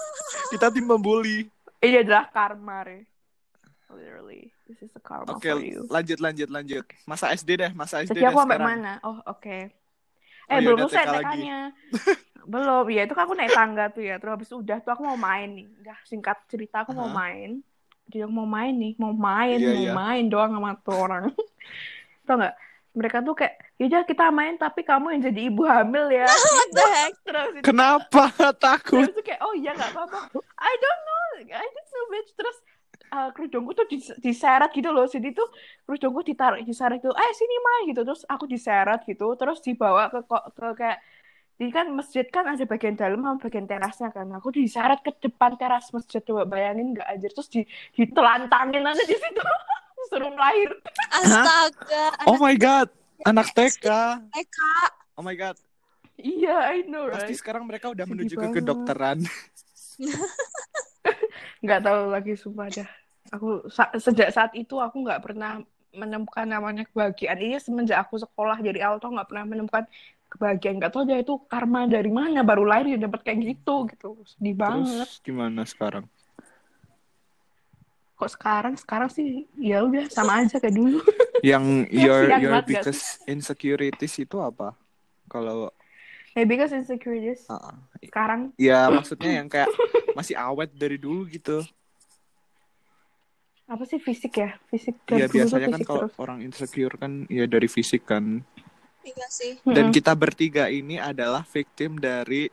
[0.52, 1.48] Kita tim pembuli.
[1.82, 3.06] Ini adalah karma, Re.
[3.88, 5.88] Literally, this is a karma Oke, for you.
[5.88, 6.84] lanjut lanjut lanjut.
[7.08, 9.00] Masa SD deh, masa SD Jadi aku sampai mana?
[9.00, 9.58] Oh, oke.
[10.48, 11.24] Oh, Eh, ya belum selesai.
[11.24, 11.60] TK-nya.
[12.52, 14.20] belum, ya itu kan aku naik tangga tuh ya.
[14.20, 15.66] Terus habis itu udah tuh aku mau main nih.
[15.84, 17.16] Udah singkat cerita aku mau Aha.
[17.16, 17.50] main.
[18.08, 19.92] Jadi aku mau main nih, mau main, Iya, mau iya.
[19.96, 21.24] main doang sama tuh orang.
[22.28, 22.54] Tau nggak?
[22.98, 26.26] Mereka tuh kayak, yaudah kita main tapi kamu yang jadi ibu hamil ya.
[26.58, 27.14] What the heck?
[27.22, 28.22] Terus itu Kenapa
[28.66, 29.06] takut?
[29.06, 30.34] Terus kayak, oh iya nggak apa-apa.
[30.58, 31.22] I don't know,
[31.54, 32.30] I just know bitch.
[32.34, 32.56] Terus
[33.14, 35.06] uh, kerudungku tuh dis- diseret gitu loh.
[35.06, 35.46] Jadi tuh
[35.86, 37.14] kerudungku ditaruh diseret gitu.
[37.14, 38.02] Eh sini main gitu.
[38.02, 39.38] Terus aku diseret gitu.
[39.38, 40.98] Terus dibawa ke ko- ke kayak
[41.58, 44.26] jadi kan masjid kan ada bagian dalam sama bagian terasnya kan.
[44.42, 47.26] Aku diseret ke depan teras masjid coba bayangin nggak aja.
[47.30, 47.62] Terus di
[47.94, 49.42] ditelantangin aja di situ.
[50.06, 50.70] Suruh lahir.
[51.10, 52.04] Astaga.
[52.24, 52.88] Oh my god,
[53.22, 53.86] anak TK.
[54.30, 54.58] TK.
[55.12, 55.58] Oh my god,
[56.14, 57.38] Iya, I know pasti right.
[57.38, 58.56] sekarang mereka udah Sedih menuju ke banget.
[58.56, 59.18] kedokteran.
[61.58, 62.88] nggak tahu lagi sumpah dah
[63.28, 65.58] aku sa- sejak saat itu aku nggak pernah
[65.90, 69.84] menemukan namanya kebahagiaan ini semenjak aku sekolah dari awal tuh nggak pernah menemukan
[70.28, 74.08] kebahagiaan nggak tahu aja itu karma dari mana baru lahir dia dapat kayak gitu gitu
[74.24, 76.04] sedih banget Terus gimana sekarang?
[78.18, 80.98] Kok sekarang sekarang sih ya udah sama aja kayak dulu
[81.38, 84.74] Yang Ya, your your biggest insecurities itu apa?
[85.30, 85.70] Kalau
[86.34, 89.70] ya because insecurities ah, sekarang ya maksudnya yang kayak
[90.18, 91.62] masih awet dari dulu gitu.
[93.68, 97.68] apa sih fisik ya fisik Ya biasanya kan kalau terus orang insecure kan ya dari
[97.68, 98.40] fisik kan.
[99.04, 99.60] Iya sih.
[99.60, 102.48] Dan kita bertiga ini adalah victim dari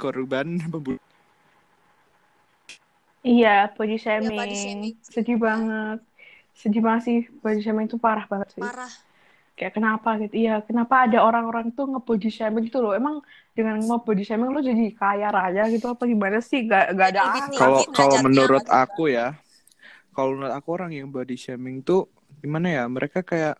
[0.00, 1.13] korban pembunuhan.
[3.24, 4.38] Iya body Iya, shaming.
[4.38, 4.94] body shaming.
[5.02, 5.98] sedih banget.
[6.54, 8.62] Sedih banget sih body shaming itu parah banget sih.
[8.62, 8.92] Parah.
[9.54, 10.34] kayak kenapa gitu?
[10.34, 12.90] Iya kenapa ada orang-orang tuh nge-body shaming gitu loh?
[12.90, 13.22] Emang
[13.54, 15.86] dengan nge-body shaming lo jadi kaya raya gitu?
[15.94, 16.66] Apa gimana sih?
[16.66, 17.20] Gak, gak ada
[17.54, 18.74] Kalau kalau menurut gitu.
[18.74, 19.38] aku ya,
[20.10, 22.10] kalau menurut aku orang yang body shaming tuh
[22.42, 22.84] gimana ya?
[22.90, 23.54] Mereka kayak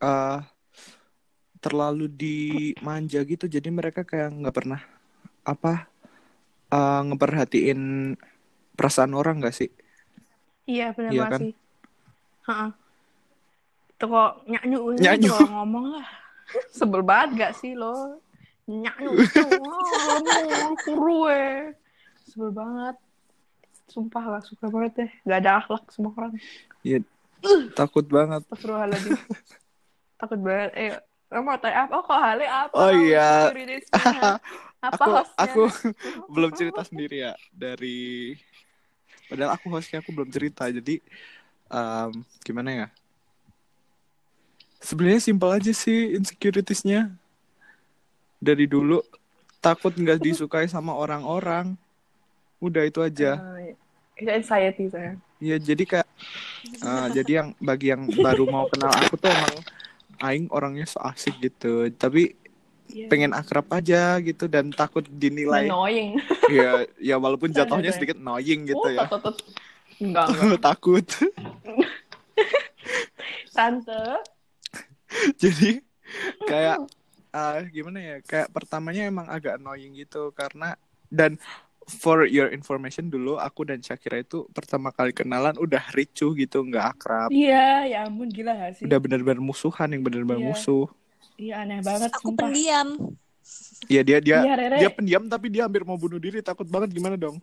[0.00, 0.38] eh
[1.60, 4.80] terlalu dimanja gitu, jadi mereka kayak nggak pernah
[5.44, 5.89] apa
[6.70, 7.80] eh ngeperhatiin
[8.74, 9.70] perasaan orang nggak sih?
[10.64, 11.40] iya benar Iya kan?
[11.42, 11.52] sih
[12.46, 12.70] Heeh.
[13.90, 15.30] itu kok nyanyu Nyanyu.
[15.34, 16.08] kalau ngomong lah
[16.78, 18.22] sebel banget gak sih lo
[18.64, 21.74] nyanyu itu oh, kurue
[22.24, 22.96] sebel banget
[23.90, 26.32] sumpah gak suka banget deh gak ada akhlak semua orang
[26.80, 27.02] Ya
[27.76, 28.40] takut banget.
[28.48, 29.16] Astagfirullahaladzim.
[30.20, 30.70] Takut banget.
[30.76, 30.92] Eh,
[31.40, 31.92] mau tanya apa?
[31.96, 32.72] Oh, kok Hale apa?
[32.76, 33.48] Oh, iya.
[34.80, 35.44] Apa aku hostnya?
[35.44, 35.62] aku
[36.34, 38.32] belum cerita sendiri ya dari
[39.28, 41.04] padahal aku hostnya aku belum cerita jadi
[41.68, 42.10] em,
[42.42, 42.86] gimana ya?
[44.80, 47.12] Sebenarnya simpel aja sih insecuritiesnya.
[48.40, 49.04] Dari dulu
[49.60, 51.76] takut nggak disukai sama orang-orang.
[52.64, 53.36] Udah itu aja.
[53.60, 53.76] Eh,
[54.16, 55.16] itu anxiety saya.
[55.40, 56.08] ya jadi kayak
[56.88, 59.52] eh, jadi yang bagi yang baru mau kenal aku tuh emang
[60.24, 61.92] aing orangnya so asik gitu.
[61.92, 62.40] Tapi
[62.90, 63.06] Iya.
[63.08, 66.18] pengen akrab aja gitu dan takut dinilai Annoying.
[66.56, 69.06] ya ya walaupun jatuhnya sedikit annoying gitu oh, ya.
[70.00, 70.60] Enggak, enggak.
[70.68, 71.06] takut
[73.56, 74.02] Tante.
[75.36, 75.82] jadi
[76.46, 76.78] kayak
[77.30, 80.78] ah, gimana ya kayak pertamanya emang agak annoying gitu karena
[81.10, 81.36] dan
[81.90, 86.94] for your information dulu aku dan Shakira itu pertama kali kenalan udah ricuh gitu nggak
[86.94, 88.84] akrab Iya, ya ampun gila gak sih?
[88.86, 90.48] udah bener-bener musuhan yang bener-bener Iya.
[90.54, 90.86] musuh
[91.40, 92.12] Iya, aneh banget.
[92.12, 92.44] Aku sumpah.
[92.46, 92.88] pendiam.
[93.88, 94.76] Iya dia dia Rere.
[94.78, 97.40] dia pendiam tapi dia hampir mau bunuh diri takut banget gimana dong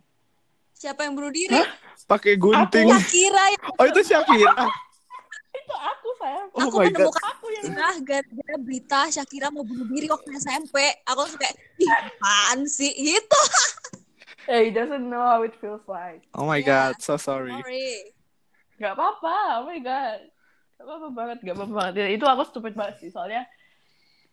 [0.72, 1.58] Siapa yang bunuh diri?
[2.06, 4.54] pakai gunting Shakira yang oh itu Shakira
[5.58, 6.48] Itu aku, sayang.
[6.48, 10.30] oh aku my god menemukan Aku yang Nah, gara-gara berita Shakira mau bunuh diri waktu
[10.38, 12.94] SMP, aku kayak, ih, apaan sih?
[12.94, 13.40] Gitu.
[14.48, 16.24] Eh, he doesn't know how it feels like.
[16.32, 16.64] oh my Iya.
[16.64, 18.16] god so sorry Sorry.
[18.78, 20.24] Gak apa-apa, oh my god.
[20.72, 21.92] Gak apa-apa banget, gak apa-apa banget.
[21.98, 23.44] Ya, itu aku stupid banget sih, soalnya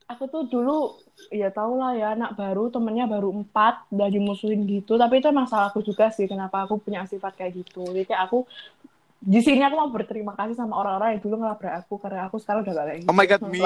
[0.05, 1.01] aku tuh dulu,
[1.33, 4.95] ya tau lah ya, anak baru, temennya baru empat, udah dimusuhin gitu.
[4.95, 7.85] Tapi itu emang salahku juga sih, kenapa aku punya sifat kayak gitu.
[7.89, 8.45] Jadi kayak aku,
[9.17, 12.61] di sini aku mau berterima kasih sama orang-orang yang dulu ngelabrak aku, karena aku sekarang
[12.61, 13.09] udah gak kayak gitu.
[13.09, 13.61] Oh my God, me?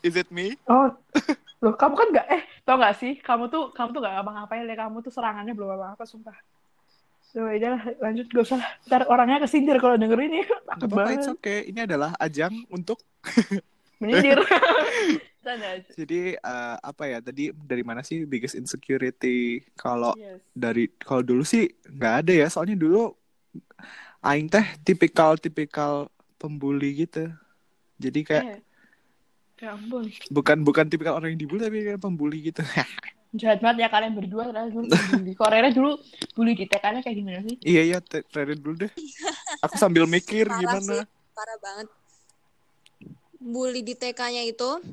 [0.00, 0.88] Is it me Oh,
[1.60, 4.76] loh kamu kan gak, eh, tau gak sih, kamu tuh, kamu tuh gak ngapa-ngapain ya,
[4.80, 6.36] kamu tuh serangannya belum apa-apa, sumpah.
[7.36, 8.70] Udah, udah lah, lanjut, gak usah lah.
[8.88, 11.20] Ntar orangnya kesindir kalau denger ini, Gak takut banget.
[11.20, 11.68] it's okay.
[11.68, 12.96] Ini adalah ajang untuk
[14.00, 14.38] Menyindir.
[15.98, 19.64] Jadi eh, apa ya tadi dari mana sih biggest insecurity?
[19.76, 20.40] Kalau Yes.
[20.52, 23.12] dari kalau dulu sih nggak ada ya, soalnya dulu
[24.20, 27.28] aing teh tipikal tipikal pembuli gitu.
[27.96, 28.60] Jadi kayak Eh,
[29.60, 30.08] Ya ampun.
[30.32, 32.64] bukan bukan tipikal orang yang dibully tapi kayak pembuli gitu.
[33.36, 35.32] Jahat banget ya kalian berdua ternyata dulu bully.
[35.36, 35.92] Kok Rere dulu
[36.32, 37.54] bully di TK-nya kayak gimana sih?
[37.62, 37.98] iya iya,
[38.32, 38.92] Rere dulu deh.
[39.60, 40.80] Aku sambil mikir Parah gimana.
[40.82, 41.04] sih,
[41.36, 41.86] parah banget.
[43.40, 44.84] Bully di TK-nya itu,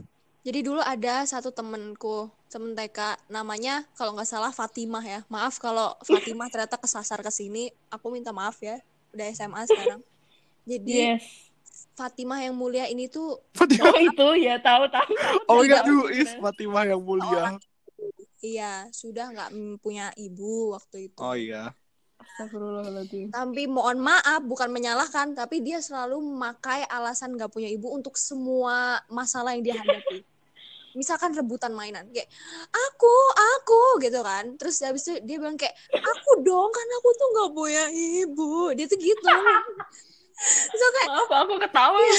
[0.48, 5.20] jadi dulu ada satu temenku, temen TK, namanya kalau nggak salah Fatimah ya.
[5.28, 8.80] Maaf kalau Fatimah ternyata kesasar ke sini, aku minta maaf ya.
[9.12, 10.00] Udah SMA sekarang.
[10.64, 11.52] Jadi Yes.
[12.00, 13.92] Fatimah yang mulia ini tuh Fatimah.
[13.92, 15.12] Oh itu ya tahu tahu.
[15.12, 15.38] tahu.
[15.52, 16.16] Oh duh, gimana.
[16.16, 17.60] is Fatimah yang mulia.
[18.40, 19.50] iya sudah nggak
[19.84, 21.20] punya ibu waktu itu.
[21.20, 21.76] Oh iya.
[22.36, 23.32] Astagfirullahaladzim.
[23.32, 29.00] Tapi mohon maaf, bukan menyalahkan, tapi dia selalu memakai alasan nggak punya ibu untuk semua
[29.08, 30.22] masalah yang dia hadapi.
[30.98, 32.26] Misalkan rebutan mainan, kayak
[32.74, 34.58] aku, aku gitu kan.
[34.58, 38.74] Terus habis itu dia bilang kayak aku dong, kan aku tuh nggak punya ibu.
[38.74, 39.30] Dia tuh gitu.
[40.38, 42.13] Aku kayak Maaf aku ketawa ya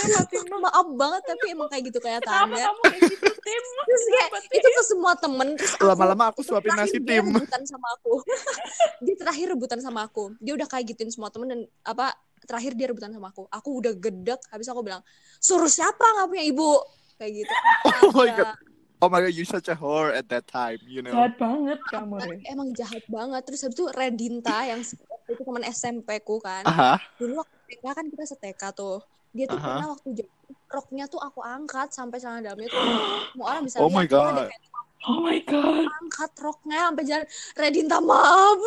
[0.59, 2.65] maaf banget, tapi emang kayak gitu Kenapa kenyataannya.
[2.67, 3.63] kamu kayak gitu Tim?
[3.89, 5.49] Terus kayak itu ke semua temen.
[5.55, 7.25] Terus aku Lama-lama aku suapin terakhir nasi tim.
[7.31, 8.13] rebutan sama aku
[9.07, 12.13] dia terakhir rebutan sama aku dia udah kayak gituin semua temen dan apa
[12.45, 15.03] terakhir dia rebutan sama aku aku udah gedek habis aku bilang
[15.39, 16.71] suruh siapa nggak punya ibu
[17.17, 17.55] kayak gitu.
[18.03, 18.29] Oh my.
[18.31, 18.57] God.
[18.99, 21.15] Oh my god, you such a whore at that time, you know.
[21.15, 22.19] Jahat banget kamu.
[22.51, 23.47] Emang jahat banget.
[23.47, 26.67] Terus habis itu Redinta yang itu teman SMP ku kan.
[26.67, 26.99] Aha.
[27.15, 29.05] Dulu waktu TK kan kita seteka tuh.
[29.37, 29.65] Dia tuh Aha.
[29.69, 30.29] pernah waktu jam
[30.73, 32.81] roknya tuh aku angkat sampai celana dalamnya tuh
[33.37, 34.49] semua orang bisa Oh my God.
[34.49, 34.65] kayak
[35.07, 35.87] Oh my god.
[36.03, 38.59] angkat roknya sampai jalan Redinta maaf.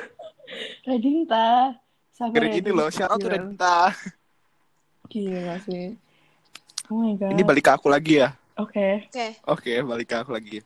[0.88, 1.76] Redinta.
[2.12, 3.28] Sabar Keren ini loh, shout out to
[5.12, 5.56] Gila.
[5.68, 5.92] Sih.
[6.88, 7.36] Oh my god.
[7.36, 8.32] Ini balik ke aku lagi ya.
[8.56, 9.04] Oke.
[9.08, 9.26] Oke.
[9.44, 10.58] Oke, balik ke aku lagi.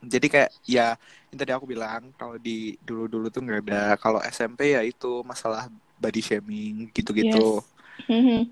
[0.00, 0.96] Jadi kayak ya
[1.28, 3.82] yang tadi aku bilang kalau di dulu-dulu tuh nggak ada.
[4.00, 5.68] Kalau SMP ya itu masalah
[6.02, 7.62] body shaming gitu-gitu.
[8.08, 8.50] Mhm.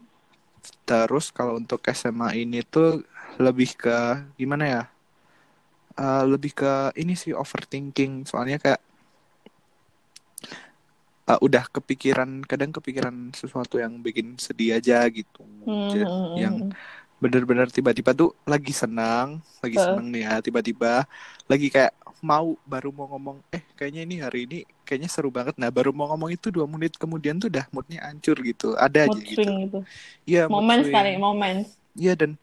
[0.88, 3.04] Terus kalau untuk SMA ini tuh
[3.38, 3.96] lebih ke
[4.40, 4.82] gimana ya?
[5.98, 8.12] Eh, lebih ke ini sih overthinking.
[8.30, 8.80] Soalnya kayak
[11.28, 15.44] eh, udah kepikiran, kadang kepikiran sesuatu yang bikin sedih aja gitu.
[15.90, 16.34] J- Mhm.
[16.38, 16.54] Yang
[17.18, 19.86] bener-bener tiba-tiba tuh lagi senang, lagi Heeh.
[19.86, 21.04] senang nih ya, tiba-tiba
[21.50, 25.54] lagi kayak mau baru mau ngomong, eh kayaknya ini hari ini kayaknya seru banget.
[25.56, 29.10] Nah baru mau ngomong itu dua menit kemudian tuh udah moodnya hancur gitu, ada aja
[29.10, 29.38] mood gitu.
[29.38, 29.78] swing gitu.
[30.24, 31.56] Iya Momen sekali, momen.
[31.94, 32.30] Iya dan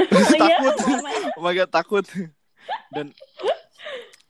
[0.08, 1.20] Iya, takut, momen.
[1.36, 2.04] oh my god takut
[2.90, 3.06] dan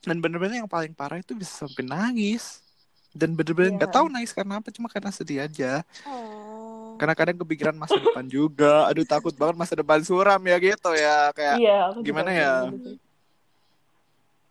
[0.00, 2.64] dan bener-bener yang paling parah itu bisa sampai nangis
[3.12, 3.96] dan bener-bener nggak Iya.
[4.00, 6.96] tahu nangis karena apa cuma karena sedih aja Oh.
[6.96, 11.28] karena kadang kepikiran masa depan juga aduh takut banget masa depan suram ya gitu ya
[11.36, 12.52] kayak Iya, juga Gimana ya?
[12.72, 12.90] gitu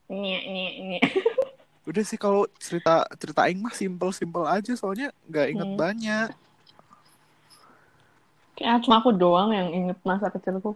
[0.09, 0.97] Ini, ini, ini.
[1.85, 5.79] Udah sih kalau cerita cerita aing mah simple-simple aja soalnya nggak inget Hmm.
[5.79, 6.29] banyak.
[8.57, 10.75] Kayaknya cuma aku doang yang inget masa kecilku.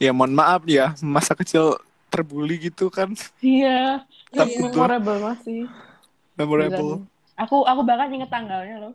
[0.00, 1.78] Ya mohon maaf ya, masa kecil
[2.10, 3.10] terbully gitu kan
[3.42, 4.62] Iya, Takut Iya.
[4.70, 5.66] memorable masih.
[6.38, 7.06] memorable.
[7.34, 8.94] Aku aku bahkan inget tanggalnya loh.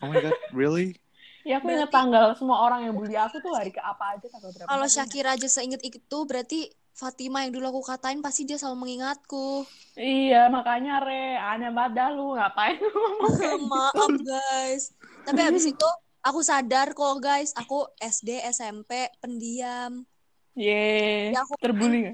[0.00, 0.96] Oh my god, really?
[1.40, 4.52] Ya aku inget tanggal semua orang yang bully aku tuh hari ke apa aja tanggal
[4.52, 4.68] berapa.
[4.68, 4.84] Kalau.
[4.84, 6.68] Syakira aja seinget itu berarti
[7.00, 9.64] Fatima yang dulu aku katain pasti dia selalu mengingatku.
[9.96, 13.72] Iya, makanya Re, aneh banget dah lu ngapain lu ngomong kayak gitu.
[13.72, 14.82] Maaf guys.
[15.24, 15.88] Tapi habis itu
[16.20, 20.04] aku sadar kok guys, aku SD, SMP pendiam.
[20.52, 22.10] Ye, Ya, aku terbully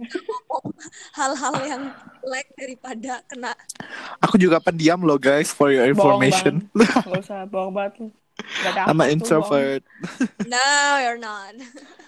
[1.18, 1.82] hal-hal yang
[2.20, 3.56] jelek daripada kena
[4.22, 6.68] Aku juga pendiam loh guys for your Bohong information.
[6.76, 8.08] Gak usah bohong banget lu.
[8.62, 9.10] Gak ada I'm an bohong.
[9.18, 9.82] introvert.
[10.46, 10.68] No,
[11.02, 11.58] you're not.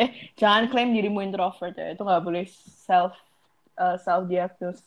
[0.00, 1.92] Eh, jangan klaim dirimu introvert ya.
[1.92, 2.48] Itu nggak boleh
[2.88, 3.12] self
[3.76, 4.80] uh, self diagnose.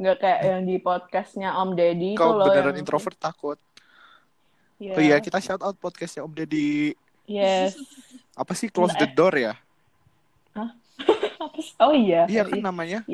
[0.00, 3.60] Nggak kayak yang di podcastnya Om Deddy Kau loh beneran yang introvert takut.
[4.80, 4.92] Iya.
[4.96, 6.96] Oh iya, kita shout out podcastnya Om Deddy.
[7.28, 7.76] Yes.
[8.32, 9.52] Apa sih close Nah, the door ya?
[11.44, 11.76] Apa sih?
[11.76, 12.24] Oh iya.
[12.24, 13.04] Iya kan namanya.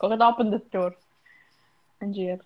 [0.00, 0.96] Kok kita open the door?
[2.00, 2.40] Anjir.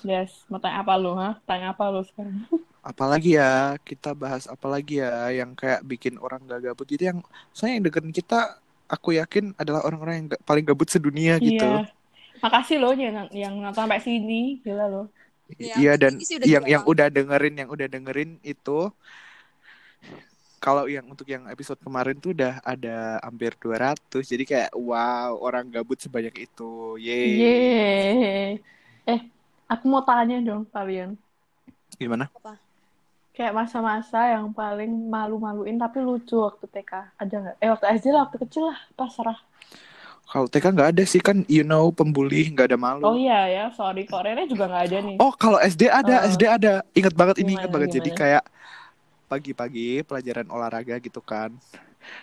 [0.00, 0.32] Yes.
[0.48, 1.36] Mau tanya apa lu, ha?
[1.44, 2.48] Tanya apa lu sekarang?
[2.80, 6.88] Apalagi ya, kita bahas apalagi ya yang kayak bikin orang gak gabut.
[6.88, 7.18] Jadi yang
[7.52, 8.56] saya yang dengerin kita,
[8.88, 11.60] aku yakin adalah orang-orang yang ga- paling gabut sedunia gitu.
[11.60, 11.92] Iya.
[12.40, 14.64] Makasih loh yang yang nonton sampai sini.
[14.64, 15.06] Gila loh.
[15.60, 16.92] Iya, Iya dan udah yang yang banget.
[16.94, 18.78] udah dengerin yang udah dengerin itu
[20.60, 25.66] kalau yang untuk yang episode kemarin tuh udah ada hampir 200 jadi kayak wow orang
[25.66, 28.50] gabut sebanyak itu yeay Yeay.
[29.08, 29.20] Eh,
[29.66, 31.16] aku mau tanya dong kalian.
[31.98, 32.30] gimana
[33.40, 36.92] Kayak masa-masa yang paling malu-maluin tapi lucu waktu TK.
[37.16, 37.56] Ada nggak?
[37.56, 38.76] Eh, waktu SD lah, waktu kecil lah.
[38.92, 39.38] Pasrah.
[40.28, 43.64] kalau TK nggak ada sih kan you know pembuli nggak ada malu Oh iya ya,
[43.72, 44.04] sorry.
[44.04, 45.16] Kok Rere juga nggak ada nih.
[45.18, 46.28] Oh, kalau SD ada, Oh.
[46.28, 46.72] SD ada.
[46.92, 47.88] Ingat banget ini, Gimana, ingat banget.
[47.90, 48.20] Jadi gimana?
[48.20, 48.44] kayak
[49.26, 51.50] pagi-pagi pelajaran olahraga gitu kan.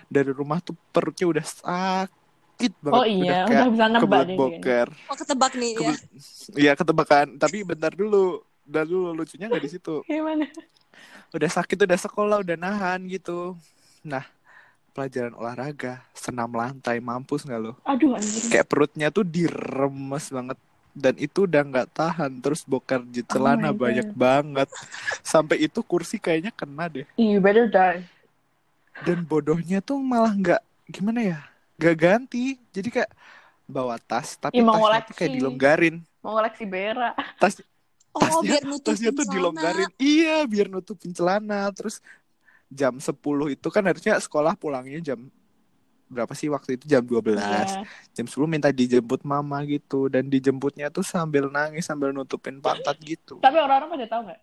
[0.07, 2.95] Dari rumah tuh perutnya udah sakit banget.
[2.95, 4.87] Oh iya, udah bisa nebak nih boker.
[5.09, 5.79] Oh, ketebak nih ya.
[5.81, 6.05] Kebelet-
[6.53, 7.25] Iya, ketebakan.
[7.35, 8.39] Tapi bentar dulu.
[8.63, 9.95] Bentar dulu, lucunya nggak di situ.
[10.07, 10.47] Gimana?
[11.35, 13.57] Udah sakit, udah sekolah, udah nahan gitu.
[14.05, 14.23] Nah,
[14.95, 17.73] pelajaran olahraga, senam lantai, mampus nggak lo?
[17.85, 18.49] Aduh, anjir.
[18.49, 20.57] Kayak perutnya tuh diremes banget.
[20.97, 22.31] Dan itu udah nggak tahan.
[22.41, 24.65] Terus boker di celana Oh banyak banget.
[25.21, 27.05] Sampai itu kursi kayaknya kena deh.
[27.19, 28.01] You better die.
[29.05, 31.39] Dan bodohnya tuh malah nggak, gimana ya?
[31.77, 32.57] Gak ganti.
[32.73, 33.13] Jadi kayak
[33.69, 35.95] bawa tas, tapi mau tasnya tuh kayak dilonggarin.
[36.25, 37.13] Mau koleksi berak.
[37.37, 37.61] Tas,
[38.27, 39.33] Oh, tasnya, biar nutupin tasnya tuh celana.
[39.33, 39.89] dilonggarin.
[39.95, 41.61] Iya, biar nutupin celana.
[41.71, 42.01] Terus
[42.67, 43.13] jam 10
[43.47, 45.29] itu kan harusnya sekolah pulangnya jam
[46.07, 47.35] berapa sih waktu itu jam 12.
[47.35, 47.83] Iya.
[48.11, 53.39] Jam 10 minta dijemput mama gitu dan dijemputnya tuh sambil nangis sambil nutupin pantat gitu.
[53.39, 54.39] Tapi orang-orang pada tahu nggak?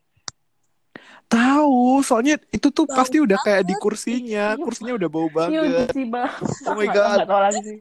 [1.25, 4.61] Tahu, soalnya itu tuh Bau pasti udah kayak di kursinya, Iya.
[4.61, 5.89] kursinya udah bau Iya, banget.
[6.69, 7.17] Oh my God.
[7.19, 7.79] Nggak tahu lagi sih.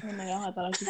[0.00, 0.84] Nggak tahu lagi.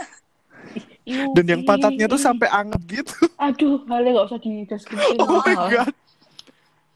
[1.04, 3.12] Iu, Dan yang pantatnya tuh sampai anget gitu.
[3.36, 5.18] Aduh, kali nggak usah dideskripsiin.
[5.20, 5.92] Oh my god.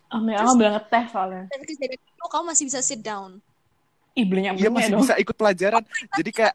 [0.09, 1.45] Ame, aku bilang ngeteh soalnya.
[1.53, 3.37] Dan kejadian itu kamu masih bisa sit down.
[4.17, 5.05] Ih, belinya Iya masih dong.
[5.05, 5.85] bisa ikut pelajaran.
[6.17, 6.55] Jadi kayak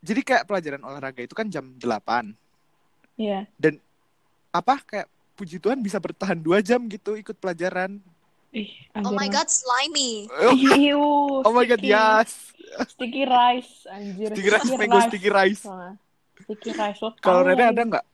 [0.00, 2.32] jadi kayak pelajaran olahraga itu kan jam 8.
[3.20, 3.44] Iya.
[4.50, 5.06] Apa kayak
[5.36, 8.00] puji Tuhan bisa bertahan dua jam gitu ikut pelajaran.
[8.52, 8.68] Ih,
[9.00, 10.28] Oh my god, slimy.
[10.76, 11.00] Iu,
[11.44, 12.30] Oh my god, sticky- yes.
[12.88, 14.28] Sticky rice, anjir.
[14.32, 15.62] Sticky rice, mango sticky rice.
[15.64, 15.92] Soalnya.
[15.92, 16.11] Sticky rice.
[16.46, 17.62] Lo Kalau lagi.
[17.62, 18.04] ada nggak?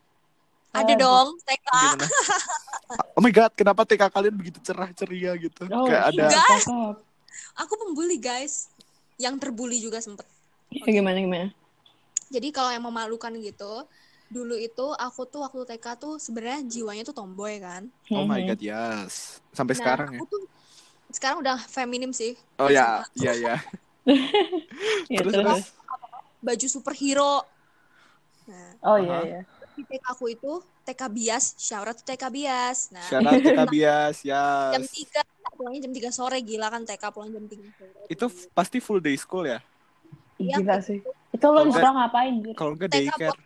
[0.69, 1.69] Ada Oh, dong, TK.
[3.17, 5.67] Oh my god, kenapa TK kalian begitu cerah ceria gitu?
[5.69, 6.67] Oh, kayak ada shit, Guys.
[7.59, 8.71] Aku pembuli, guys.
[9.19, 10.25] Yang terbuli juga sempet.
[10.71, 11.51] Ya, gimana gimana?
[12.29, 13.89] Jadi kalau yang memalukan gitu,
[14.29, 17.89] dulu itu aku tuh waktu TK tuh sebenarnya jiwanya tuh tomboy kan.
[18.13, 18.55] Oh my Mhm.
[18.55, 19.41] god, yes.
[19.51, 20.21] Sampai Nah, sekarang ya.
[20.21, 20.43] aku tuh
[21.11, 22.37] sekarang udah feminim sih.
[22.61, 23.57] Oh ya, iya ya.
[25.09, 25.35] Ya, terus.
[25.35, 25.63] terus.
[26.39, 27.43] Baju superhero.
[28.49, 29.25] Nah, Oh iya Aha.
[29.25, 29.41] iya.
[29.71, 32.91] di TK aku itu TK bias, shout out to TK bias.
[32.91, 34.91] Nah, Syarat kita bias, jam yes.
[34.91, 37.93] 3 pulangnya jam 3 sore gila kan TK pulang jam 3 sore.
[38.07, 39.63] Itu pasti full day school ya?
[40.35, 40.99] Iya, Gila sih.
[41.31, 42.55] Itu lo sekolah ngapain, Jir?
[42.55, 43.39] Kalau enggak TK daycare.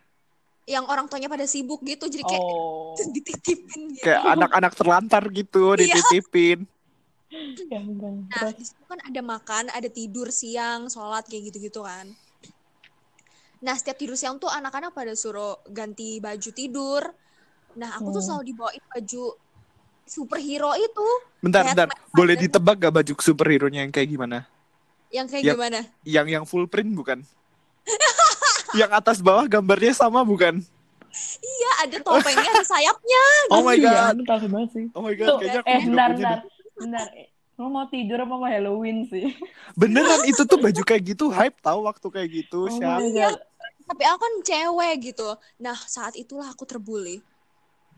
[0.63, 2.95] yang orang tuanya pada sibuk gitu jadi kayak Oh.
[3.15, 4.05] dititipin gitu.
[4.07, 5.91] Kayak anak-anak terlantar gitu, Iya.
[5.91, 6.59] dititipin.
[7.67, 7.81] Ya.
[7.81, 8.55] Nah, Terus.
[8.55, 12.09] di situ kan ada makan, ada tidur siang, sholat kayak gitu-gitu kan.
[13.63, 17.03] Nah, setiap tidur siang tuh anak-anak pada suruh ganti baju tidur.
[17.79, 18.27] Nah, aku tuh Hmm.
[18.43, 19.25] selalu dibawain baju
[20.03, 21.09] superhero itu.
[21.41, 21.89] Bentar, bentar.
[22.11, 24.51] Boleh ditebak gak baju superhero-nya yang kayak gimana?
[25.15, 25.55] Yang kayak Yap.
[25.55, 25.81] gimana?
[26.03, 27.23] Yang yang full print bukan?
[28.81, 30.59] yang atas bawah gambarnya sama bukan?
[31.39, 33.25] Iya, ada topengnya, ada sayapnya.
[33.53, 34.25] Oh my Iya, god.
[34.25, 34.85] tahu banget sih.
[34.97, 36.39] Oh my god, kayaknya aku eh, juga bentar, punya bentar.
[36.81, 37.07] Bentar.
[37.61, 39.33] Lo mau tidur apa mau Halloween sih?
[39.81, 43.37] Beneran itu tuh baju kayak gitu hype tahu waktu kayak gitu, Oh god.
[43.83, 45.29] Tapi aku kan cewek gitu.
[45.61, 47.21] Nah, saat itulah aku terbully.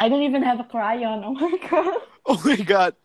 [0.03, 1.23] I don't even have a crayon.
[1.23, 1.95] Oh my god.
[2.25, 2.97] Oh my god.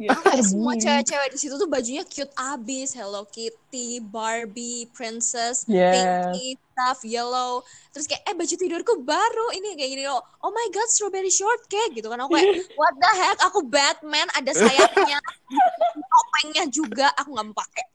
[0.00, 5.92] Ya, Kayak semua cewek-cewek di situ tuh bajunya cute abis, Hello Kitty, Barbie, Princess, Yeah.
[6.32, 7.60] Pinky, stuff, yellow.
[7.92, 10.24] Terus kayak eh baju tidurku baru ini kayak gini loh.
[10.40, 13.38] Oh my god, strawberry shortcake gitu kan aku kayak what the heck?
[13.52, 15.20] Aku Batman, ada sayapnya,
[16.16, 17.86] topengnya juga, aku nggak mau pakai.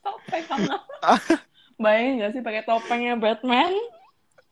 [0.00, 0.68] Topeng kamu.
[1.84, 3.72] Bayangin gak sih pakai topengnya Batman?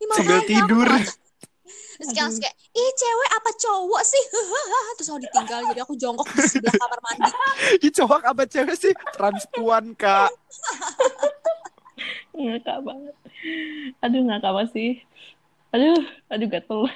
[0.00, 0.88] Ini Sambil aku tidur.
[0.88, 4.24] Terus kayak langsung kayak, ih cewek apa cowok sih?
[4.96, 7.30] Terus aku ditinggal, jadi aku jongkok di sebelah kamar mandi.
[7.84, 8.92] Ih cowok apa cewek sih?
[9.12, 10.32] Transpuan, Kak.
[12.32, 13.14] Ngakak banget.
[14.04, 14.90] Aduh, ngakak banget sih.
[15.74, 16.00] Aduh,
[16.32, 16.80] aduh gatel.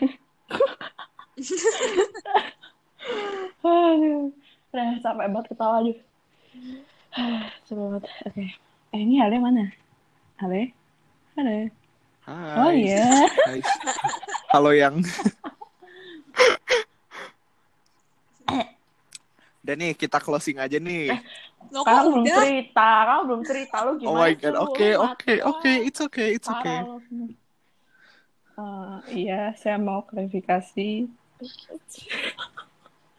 [3.63, 4.33] aduh.
[4.73, 5.99] Udah capek banget ketawa, aduh.
[7.69, 8.05] Capek banget.
[8.27, 8.45] Oke.
[8.93, 9.69] Eh, ini Ale mana?
[10.41, 10.73] Ale?
[11.37, 11.73] Ale?
[12.23, 12.55] Hai.
[12.55, 13.27] Oh iya.
[13.51, 13.61] Hai.
[14.55, 15.03] Halo yang.
[19.63, 21.15] Dan nih kita closing aja nih.
[21.71, 22.89] Loh, Kamu belum cerita.
[23.07, 23.77] Kamu belum cerita.
[23.87, 24.55] Lu gimana Oh my god.
[24.59, 25.73] Oke, oke, oke.
[25.87, 26.83] It's okay, it's okay.
[28.53, 31.09] Eh, iya, saya mau klarifikasi.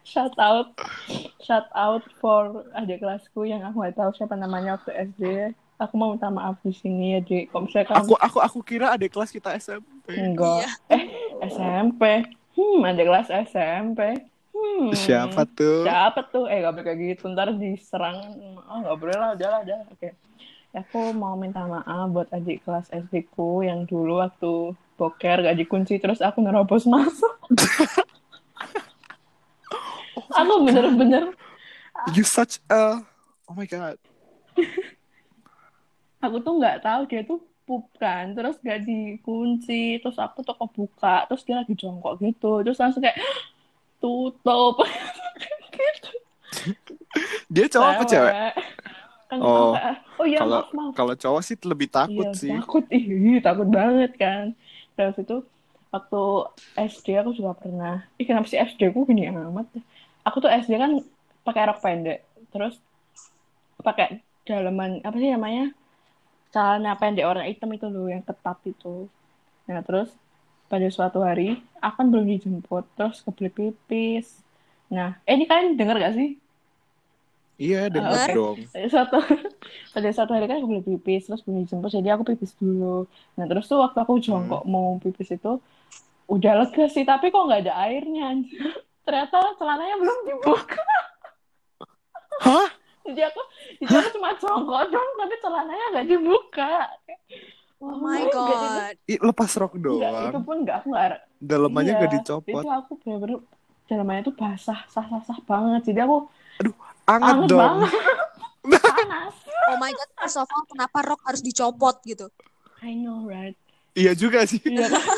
[0.03, 0.77] Shout out,
[1.41, 5.23] shout out for adik kelasku yang aku nggak tahu siapa namanya waktu SD.
[5.81, 7.49] Aku mau minta maaf di sini ya, Dik.
[7.49, 10.13] Kalau misalkan Aku aku aku kira ada kelas kita SMP.
[10.13, 10.93] enggak, Iya.
[10.93, 11.03] eh
[11.49, 13.99] SMP, hmm, adik kelas SMP,
[14.53, 15.83] hmm, Siapa tuh?
[15.83, 16.45] Siapa tuh?
[16.47, 17.23] Eh, gak boleh kayak gitu.
[17.33, 18.17] Ntar diserang.
[18.69, 19.29] Oh, gak boleh lah.
[19.33, 19.79] Udah lah, udah.
[19.91, 20.13] Oke.
[20.73, 26.01] Aku mau minta maaf buat adik kelas SD ku yang dulu waktu boker gak dikunci
[26.01, 27.33] terus aku nerobos masuk.
[30.33, 31.33] aku bener-bener
[32.11, 33.05] You such a
[33.45, 34.01] Oh my god.
[36.23, 41.27] aku tuh nggak tahu dia tuh pup kan terus gak dikunci terus aku tuh kebuka
[41.27, 43.19] terus dia lagi jongkok gitu terus langsung kayak
[44.03, 44.75] tutup
[45.71, 46.11] gitu.
[47.53, 48.33] Dia cowok apa cewek?
[49.31, 49.73] kan Oh,
[50.19, 52.51] oh iya kalau- Kalau cowok sih lebih takut Iya, sih.
[52.53, 54.53] takut ih takut banget kan
[54.93, 55.41] terus itu
[55.89, 56.21] waktu
[56.75, 59.81] SD aku juga pernah ih kenapa sih SD ku gini amat ya?
[60.21, 61.01] aku tuh SD kan
[61.41, 62.21] pakai rok pendek
[62.53, 62.77] terus
[63.81, 65.73] pakai dalaman apa sih namanya
[66.53, 69.09] celana pendek warna hitam itu loh yang ketat itu
[69.65, 70.13] nah terus
[70.73, 74.41] pada suatu hari aku kan belum dijemput terus kebelet pipis
[74.89, 76.41] nah eh ini kalian denger gak sih?
[77.61, 77.93] Iya, oke.
[77.93, 78.57] denger dong.
[78.73, 79.17] pada suatu
[79.93, 83.05] pada suatu hari kan aku boleh pipis terus belum dijemput jadi aku pipis dulu.
[83.37, 85.61] Nah terus tuh waktu aku jongkok mau pipis itu
[86.25, 88.41] udah lega sih tapi kok nggak ada airnya
[89.05, 90.81] ternyata celananya belum dibuka.
[92.49, 92.67] Hah?
[93.03, 93.41] jadi aku
[93.83, 96.73] jadi aku cuma jongkok dong tapi celananya nggak dibuka
[97.83, 98.95] Oh my god.
[99.11, 100.39] Ih, lepas rok itu doang.
[100.47, 102.63] pun nggak aku nggak Dalamannya iya, gak dicopot.
[102.63, 103.39] itu aku bener-bener
[103.91, 106.23] dalamannya tuh basah sah sah sah banget jadi aku
[107.03, 107.77] Anget anget dong.
[108.63, 109.35] panas.
[109.67, 112.31] Oh my god, first of all, kenapa rok harus dicopot gitu?
[112.79, 113.55] I know, right?
[113.91, 114.63] Iya juga sih.
[114.63, 115.03] Iya kan?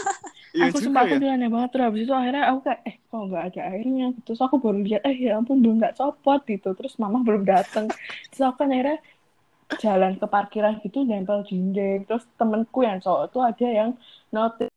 [0.55, 1.36] Iya aku sumpah aku ya.
[1.36, 4.55] aneh banget terus habis itu akhirnya aku kayak eh kok nggak ada airnya terus aku
[4.63, 7.91] baru lihat eh ya ampun belum nggak copot gitu terus mama belum datang
[8.32, 9.03] terus aku kan akhirnya
[9.82, 12.05] jalan ke parkiran gitu nempel dinding.
[12.05, 13.89] Terus temenku yang cowok tuh ada yang
[14.30, 14.72] notice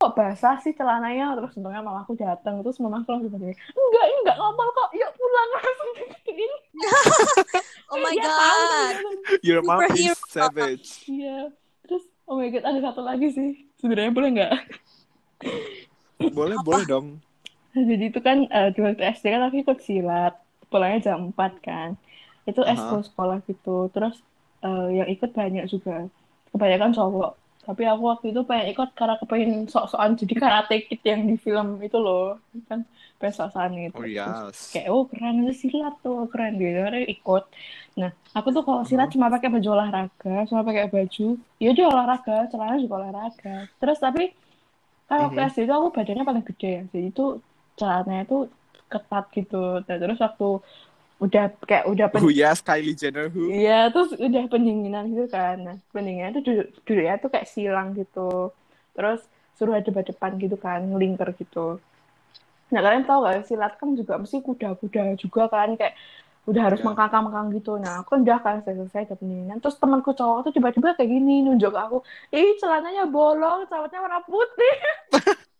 [0.00, 1.36] kok basah sih celananya?
[1.36, 4.88] Terus untungnya mamaku datang terus mamaku langsung bilang enggak ini enggak ngomel kok.
[4.96, 5.48] Yuk pulang.
[5.60, 5.88] Langsung
[7.90, 8.94] Oh my Dia tahu god.
[9.42, 11.04] Your mom is savage.
[11.10, 11.50] iya.
[11.84, 13.50] Terus oh my god ada satu lagi sih.
[13.82, 14.52] Sebenarnya boleh nggak
[16.36, 17.18] Boleh, boleh dong.
[17.72, 20.36] Jadi itu kan eh, di waktu SD kan aku ikut silat,
[20.68, 21.96] pulangnya jam 4 kan.
[22.48, 22.72] Itu Aha.
[22.72, 23.88] ekskul sekolah gitu.
[23.94, 24.14] Terus
[24.64, 26.08] eh, yang ikut banyak juga.
[26.52, 27.30] Kebanyakan cowok.
[27.60, 31.78] Tapi aku waktu itu pengen ikut karena kepengen sok-sokan jadi karate kid yang di film
[31.86, 32.40] itu loh.
[32.68, 32.80] Kan
[33.20, 34.00] pengen sok-sokan gitu.
[34.00, 34.70] Oh Terus yes.
[34.72, 37.44] kayak oh keren itu silat tuh keren gitu akhirnya ikut
[37.98, 41.22] nah aku tuh kalau silat cuma pakai baju olahraga cuma pakai baju
[41.58, 44.30] ya dia olahraga celana juga olahraga terus tapi
[45.08, 45.46] kan waktu Mhm.
[45.50, 47.24] SD itu aku badannya paling gede ya jadi itu
[47.78, 48.36] celananya itu
[48.92, 50.48] ketat gitu nah, terus waktu
[51.20, 53.52] udah kayak udah pen- Oh yes, Kylie Jenner who?
[53.52, 55.56] Iya, terus udah pendinginan gitu kan.
[55.60, 58.56] Nah, pendinginan itu duduk, duduknya tuh kayak silang gitu.
[58.96, 59.20] Terus
[59.60, 61.76] suruh ada depan gitu kan, ngelingker gitu.
[62.72, 65.92] Nah, kalian tahu gak, silat kan juga mesti kuda-kuda juga kan, kayak
[66.48, 66.86] udah harus Iya.
[66.88, 67.76] mengkangkang-mengkang gitu.
[67.76, 69.60] Nah, aku udah kan selesai udah pendinginan.
[69.60, 72.00] Terus temanku cowok tuh tiba-tiba kayak gini, nunjuk ke aku,
[72.32, 74.76] ih celananya bolong, celana warna putih.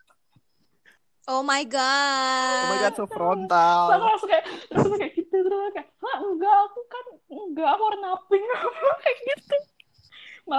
[1.30, 2.64] Oh my god.
[2.66, 3.86] Oh my god, so frontal.
[3.86, 4.44] terus kayak,
[6.02, 8.42] hah enggak, aku kan, enggak, aku warna pink,
[8.98, 9.56] kayak gitu.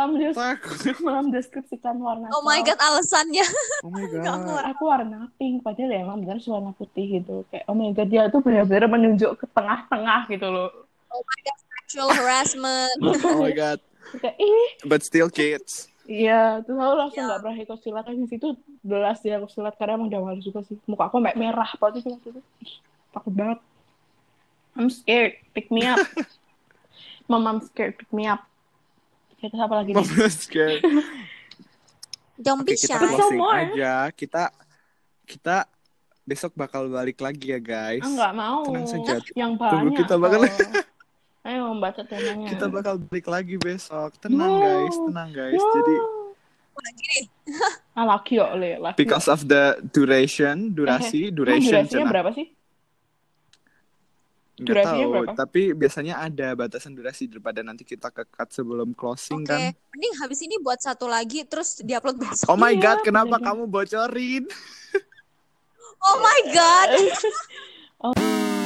[0.01, 0.97] Malah mendes Takut.
[1.05, 3.45] malah mendeskripsikan warna Oh my god, alasannya.
[3.81, 4.65] Oh my god.
[4.65, 8.25] aku warna pink padahal ya emang benar warna putih gitu kayak oh my god dia
[8.27, 10.69] tuh benar-benar menunjuk ke tengah-tengah gitu loh
[11.07, 12.97] Oh my god, sexual harassment.
[13.21, 13.77] Oh my god.
[14.13, 15.85] kayak ih But still kids.
[16.03, 17.27] iya terus aku langsung Ya.
[17.29, 18.47] nggak pernah ikut silat di situ
[18.81, 22.01] belas dia aku silat karena emang udah malu juga sih muka aku sampai merah waktu
[22.01, 22.73] itu waktu itu Ih,
[23.09, 23.59] takut banget
[24.73, 26.01] I'm scared pick me up
[27.27, 28.43] mom I'm scared pick me up
[29.41, 30.05] kita apa lagi nih.
[32.37, 33.05] Don't be kita shy.
[33.11, 33.53] Closing more.
[33.55, 33.93] aja.
[34.11, 34.49] Kita
[35.23, 35.55] kita
[36.23, 37.99] besok bakal balik lagi ya guys.
[37.99, 39.13] ah nggak mau Tenang saja.
[39.33, 40.45] yang Tunggu, banyak kita bakal-
[41.41, 44.13] ayo membaca temanya Kita bakal balik lagi besok.
[44.17, 44.59] Tenang No.
[44.59, 45.57] guys, tenang guys.
[45.57, 45.73] No.
[45.75, 45.95] Jadi
[46.71, 47.23] Lagi nih.
[47.91, 49.61] ah laki yo le laki because of the
[49.91, 52.09] duration, durasi, Emang duration, durasinya cenah.
[52.09, 52.47] berapa sih
[54.61, 55.33] Nggak durasinya tahu, berapa?
[55.33, 59.73] tapi biasanya ada batasan durasi daripada nanti kita ke cut sebelum closing Oke, kan.
[59.73, 62.45] mending habis ini buat satu lagi terus diupload besok.
[62.45, 63.45] Oh my god, kenapa bener.
[63.49, 64.45] kamu bocorin?
[66.01, 66.89] Oh my god.